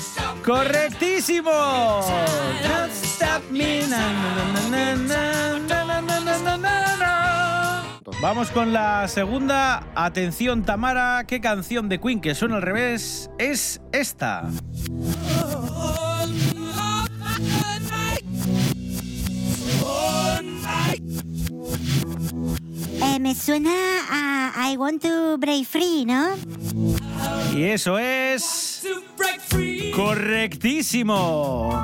¡Correctísimo! 0.46 1.52
Vamos 8.22 8.52
con 8.52 8.72
la 8.72 9.08
segunda. 9.08 9.88
Atención, 9.96 10.64
Tamara, 10.64 11.26
¿qué 11.28 11.42
canción 11.42 11.90
de 11.90 12.00
Queen 12.00 12.22
que 12.22 12.36
suena 12.36 12.56
al 12.58 12.62
revés 12.62 13.30
es 13.38 13.82
esta? 13.92 14.50
Me 23.34 23.40
suena 23.40 23.72
a 24.12 24.70
I 24.72 24.78
Want 24.78 25.02
to 25.02 25.40
Break 25.40 25.66
Free, 25.66 26.06
¿no? 26.06 26.36
Y 27.52 27.64
eso 27.64 27.98
es. 27.98 28.86
Correctísimo. 29.96 31.84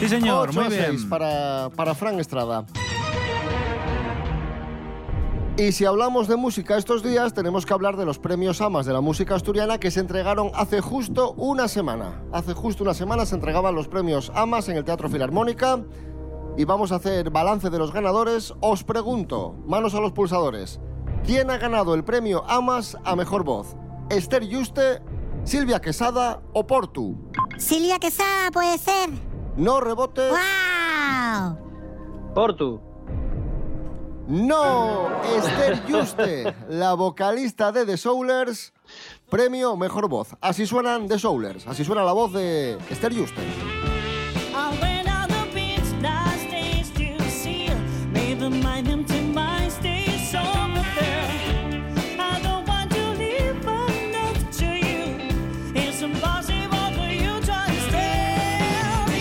Sí, 0.00 0.08
señor, 0.08 0.52
muy 0.52 0.64
a 0.64 0.68
bien. 0.68 1.08
para, 1.08 1.70
para 1.74 1.94
Fran 1.94 2.20
Estrada. 2.20 2.66
Y 5.56 5.72
si 5.72 5.84
hablamos 5.86 6.28
de 6.28 6.36
música 6.36 6.76
estos 6.76 7.02
días, 7.02 7.32
tenemos 7.32 7.64
que 7.64 7.72
hablar 7.72 7.96
de 7.96 8.04
los 8.04 8.18
premios 8.18 8.60
AMAS 8.60 8.84
de 8.84 8.92
la 8.92 9.00
música 9.00 9.34
asturiana 9.34 9.78
que 9.78 9.90
se 9.90 10.00
entregaron 10.00 10.50
hace 10.54 10.82
justo 10.82 11.32
una 11.38 11.68
semana. 11.68 12.22
Hace 12.32 12.52
justo 12.52 12.84
una 12.84 12.92
semana 12.94 13.24
se 13.24 13.34
entregaban 13.34 13.74
los 13.74 13.88
premios 13.88 14.30
AMAS 14.34 14.68
en 14.68 14.76
el 14.76 14.84
Teatro 14.84 15.08
Filarmónica 15.08 15.80
y 16.56 16.64
vamos 16.64 16.92
a 16.92 16.96
hacer 16.96 17.30
balance 17.30 17.70
de 17.70 17.78
los 17.78 17.92
ganadores. 17.92 18.54
Os 18.60 18.84
pregunto, 18.84 19.54
manos 19.66 19.94
a 19.94 20.00
los 20.00 20.12
pulsadores, 20.12 20.80
¿quién 21.24 21.50
ha 21.50 21.58
ganado 21.58 21.94
el 21.94 22.04
premio 22.04 22.44
AMAS 22.48 22.96
a 23.04 23.16
Mejor 23.16 23.44
Voz? 23.44 23.76
¿Esther 24.10 24.46
Yuste, 24.46 25.02
Silvia 25.44 25.80
Quesada 25.80 26.42
o 26.52 26.66
Portu? 26.66 27.16
Silvia 27.58 27.98
Quesada, 27.98 28.50
puede 28.50 28.78
ser. 28.78 29.10
No 29.56 29.80
rebote. 29.80 30.22
¡Wow! 30.28 31.58
Portu. 32.34 32.80
No, 34.28 35.08
Esther 35.36 35.82
Juste, 35.86 36.54
la 36.68 36.94
vocalista 36.94 37.72
de 37.72 37.84
The 37.84 37.96
Soulers, 37.96 38.72
premio 39.28 39.76
Mejor 39.76 40.08
Voz. 40.08 40.36
Así 40.40 40.64
suenan 40.64 41.08
The 41.08 41.18
Soulers, 41.18 41.66
así 41.66 41.84
suena 41.84 42.04
la 42.04 42.12
voz 42.12 42.32
de 42.32 42.78
Esther 42.88 43.14
Juste. 43.14 43.42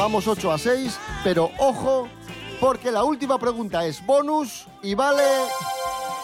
Vamos 0.02 0.28
8 0.28 0.52
a 0.52 0.58
6, 0.58 1.00
pero 1.24 1.52
ojo, 1.60 2.08
porque 2.60 2.92
la 2.92 3.04
última 3.04 3.38
pregunta 3.38 3.86
es 3.86 4.04
bonus 4.04 4.66
y 4.82 4.96
vale... 4.96 5.22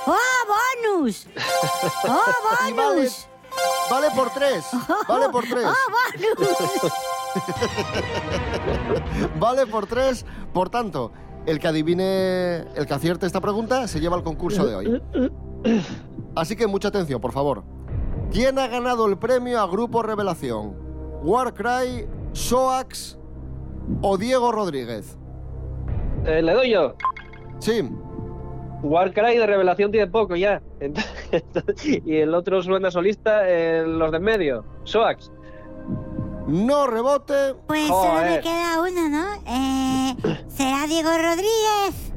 ¡Oh, 0.07 0.15
bonus! 0.97 1.27
¡Oh, 2.03 2.67
y 2.67 2.73
vale, 2.73 2.95
bonus! 2.95 3.27
vale 3.91 4.07
por 4.15 4.31
3, 4.31 4.65
vale 5.07 5.29
por 5.29 5.43
3. 5.43 5.63
¡Oh, 5.63 5.75
bonus! 6.33 6.91
Vale 9.39 9.67
por 9.67 9.85
3, 9.85 10.25
por 10.51 10.71
tanto, 10.71 11.11
el 11.45 11.59
que 11.59 11.67
adivine, 11.67 12.61
el 12.73 12.87
que 12.87 12.93
acierte 12.95 13.27
esta 13.27 13.41
pregunta 13.41 13.87
se 13.87 13.99
lleva 13.99 14.17
el 14.17 14.23
concurso 14.23 14.65
de 14.65 14.75
hoy. 14.75 15.03
Así 16.35 16.55
que 16.55 16.65
mucha 16.65 16.87
atención, 16.87 17.21
por 17.21 17.31
favor. 17.31 17.63
¿Quién 18.31 18.57
ha 18.57 18.67
ganado 18.69 19.05
el 19.05 19.19
premio 19.19 19.61
a 19.61 19.67
Grupo 19.67 20.01
Revelación? 20.01 20.75
¿Warcry, 21.21 22.07
Soax 22.33 23.17
o 24.01 24.17
Diego 24.17 24.51
Rodríguez? 24.51 25.17
Eh, 26.25 26.41
¿Le 26.41 26.53
doy 26.53 26.71
yo? 26.71 26.95
Sí. 27.59 27.89
Warcry 28.83 29.37
de 29.37 29.47
revelación 29.47 29.91
tiene 29.91 30.07
poco 30.07 30.35
ya. 30.35 30.61
Entonces- 30.79 32.01
y 32.05 32.17
el 32.17 32.33
otro 32.35 32.61
suena 32.61 32.91
solista, 32.91 33.41
eh, 33.49 33.83
los 33.85 34.11
de 34.11 34.17
en 34.17 34.23
medio. 34.23 34.65
Soax. 34.83 35.31
No 36.47 36.87
rebote. 36.87 37.55
Pues 37.67 37.87
solo 37.87 38.21
me 38.21 38.39
queda 38.39 38.81
uno, 38.81 39.09
¿no? 39.09 39.33
Eh, 39.47 40.15
¿Será 40.47 40.85
Diego 40.87 41.09
Rodríguez? 41.09 42.13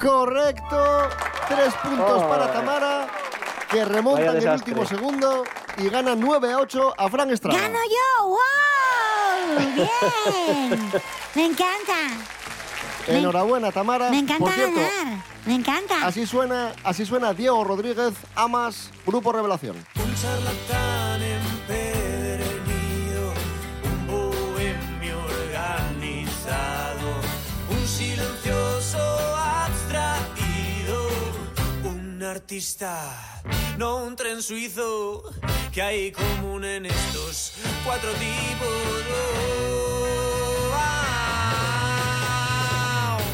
Correcto. 0.00 0.76
Tres 1.48 1.74
puntos 1.82 2.22
Oh. 2.24 2.28
para 2.28 2.52
Tamara, 2.52 3.06
que 3.70 3.84
remonta 3.84 4.32
en 4.36 4.42
el 4.42 4.48
último 4.48 4.84
segundo 4.84 5.44
y 5.78 5.88
gana 5.90 6.14
9 6.16 6.52
a 6.52 6.58
8 6.58 6.94
a 6.96 7.08
Fran 7.08 7.30
Estrada. 7.30 7.58
¡Gano 7.58 7.78
yo! 7.88 8.26
¡Wow! 8.28 8.38
¡Bien! 9.56 10.92
Me 11.34 11.44
encanta. 11.46 11.94
Me- 13.08 13.18
Enhorabuena, 13.18 13.72
Tamara. 13.72 14.10
Me 14.10 14.18
encanta 14.18 14.44
Por 14.44 14.52
cierto, 14.54 14.80
ganar. 14.80 15.24
Me 15.44 15.54
encanta. 15.54 16.06
así 16.06 16.24
suena, 16.26 16.72
así 16.84 17.04
suena 17.04 17.34
Diego 17.34 17.64
Rodríguez, 17.64 18.14
Amas, 18.36 18.90
Grupo 19.04 19.32
Revelación. 19.32 19.76
Un 19.96 20.14
charlatán 20.14 21.20
empedernido, 21.22 21.41
artista, 32.52 33.40
no 33.78 34.04
un 34.04 34.14
tren 34.14 34.42
suizo, 34.42 35.22
que 35.72 35.80
hay 35.80 36.12
común 36.12 36.66
en 36.66 36.84
estos 36.84 37.54
cuatro 37.82 38.10
tipos. 38.10 38.68
Oh, 39.10 40.70
ah, 40.74 41.56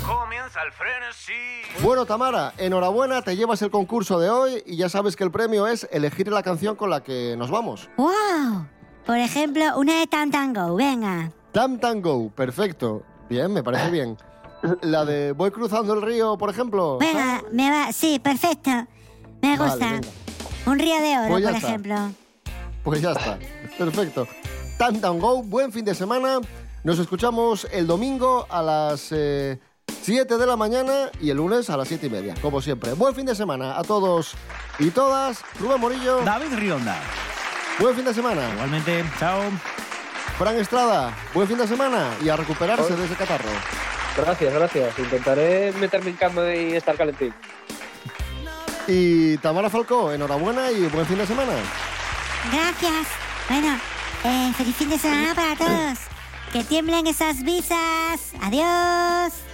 comienza 0.07 0.61
el 0.63 0.71
frenesí. 0.71 1.83
Bueno, 1.83 2.07
Tamara, 2.07 2.53
enhorabuena, 2.59 3.21
te 3.23 3.37
llevas 3.37 3.61
el 3.63 3.73
concurso 3.73 4.21
de 4.21 4.31
hoy 4.31 4.63
y 4.65 4.77
ya 4.77 4.89
sabes 4.89 5.17
que 5.17 5.25
el 5.25 5.33
premio 5.33 5.67
es 5.67 5.89
elegir 5.91 6.29
la 6.29 6.45
canción 6.45 6.77
con 6.77 6.89
la 6.89 7.03
que 7.03 7.35
nos 7.37 7.51
vamos. 7.51 7.91
¡Wow! 7.97 8.69
Por 9.05 9.17
ejemplo, 9.17 9.65
una 9.79 9.99
de 9.99 10.07
Tan 10.07 10.31
Tango. 10.31 10.77
Venga. 10.77 11.33
Tam 11.51 11.81
Tango, 11.81 12.31
perfecto. 12.31 13.03
Bien, 13.29 13.53
me 13.53 13.65
parece 13.65 13.91
bien. 13.91 14.17
La 14.83 15.05
de 15.05 15.33
Voy 15.33 15.51
cruzando 15.51 15.95
el 15.95 16.03
río, 16.03 16.39
por 16.39 16.51
ejemplo. 16.51 16.99
Venga, 16.99 17.43
me 17.51 17.69
va. 17.69 17.93
Sí, 17.93 18.21
perfecto. 18.21 18.87
Me 19.43 19.57
Vale, 19.57 19.71
gusta. 19.71 19.91
venga. 19.93 20.09
Un 20.67 20.79
río 20.79 21.01
de 21.01 21.19
oro, 21.19 21.29
Pues 21.29 21.45
por 21.45 21.55
está. 21.55 21.67
ejemplo. 21.69 21.97
Pues 22.83 23.01
ya 23.01 23.13
está. 23.13 23.39
Perfecto. 23.77 24.27
Tam 24.79 25.01
Tango, 25.01 25.43
buen 25.43 25.73
fin 25.73 25.85
de 25.85 25.95
semana. 25.95 26.41
Nos 26.85 26.99
escuchamos 26.99 27.67
el 27.73 27.87
domingo 27.87 28.47
a 28.49 28.63
las 28.63 29.09
eh, 29.11 29.59
7 30.03 30.37
de 30.39 30.47
la 30.47 30.57
mañana 30.57 31.11
y 31.21 31.31
el 31.31 31.37
lunes 31.39 31.69
a 31.71 31.77
las 31.77 31.89
7 31.89 32.07
y 32.07 32.11
media, 32.11 32.35
como 32.41 32.61
siempre. 32.61 32.93
Buen 32.93 33.15
fin 33.15 33.27
de 33.27 33.35
semana 33.35 33.79
a 33.79 33.83
todos 33.85 34.35
y 34.79 34.91
todas. 34.91 35.41
Rubén 35.59 35.81
Morillo. 35.81 36.23
David 36.23 36.55
Rionda. 36.57 36.97
Buen 37.81 37.95
fin 37.95 38.05
de 38.05 38.15
semana. 38.15 38.51
Igualmente, 38.55 39.05
chao. 39.19 39.41
Fran 40.39 40.57
Estrada, 40.57 41.17
buen 41.35 41.49
fin 41.49 41.59
de 41.59 41.67
semana 41.67 42.11
y 42.23 42.29
a 42.29 42.37
recuperarse 42.37 42.95
de 42.95 43.05
ese 43.07 43.15
catarro. 43.17 43.49
Gracias, 44.17 44.55
gracias. 44.55 44.99
Intentaré 44.99 45.73
meterme 45.81 46.11
en 46.11 46.17
cama 46.17 46.55
y 46.55 46.75
estar 46.75 46.97
calentín. 46.97 47.35
Y 48.89 49.37
Tamara 49.39 49.69
Falcó, 49.69 50.11
enhorabuena 50.13 50.71
y 50.71 50.87
buen 50.87 51.07
fin 51.07 51.19
de 51.19 51.27
semana. 51.27 51.53
Gracias. 52.51 53.07
Bueno, 53.51 53.79
eh, 54.25 54.53
feliz 54.57 54.77
fin 54.77 54.89
de 54.89 54.99
semana 54.99 55.35
para 55.35 55.55
todos. 55.57 55.99
Que 56.55 56.65
tiemblen 56.65 57.07
esas 57.07 57.43
visas. 57.43 58.33
Adiós. 58.41 59.48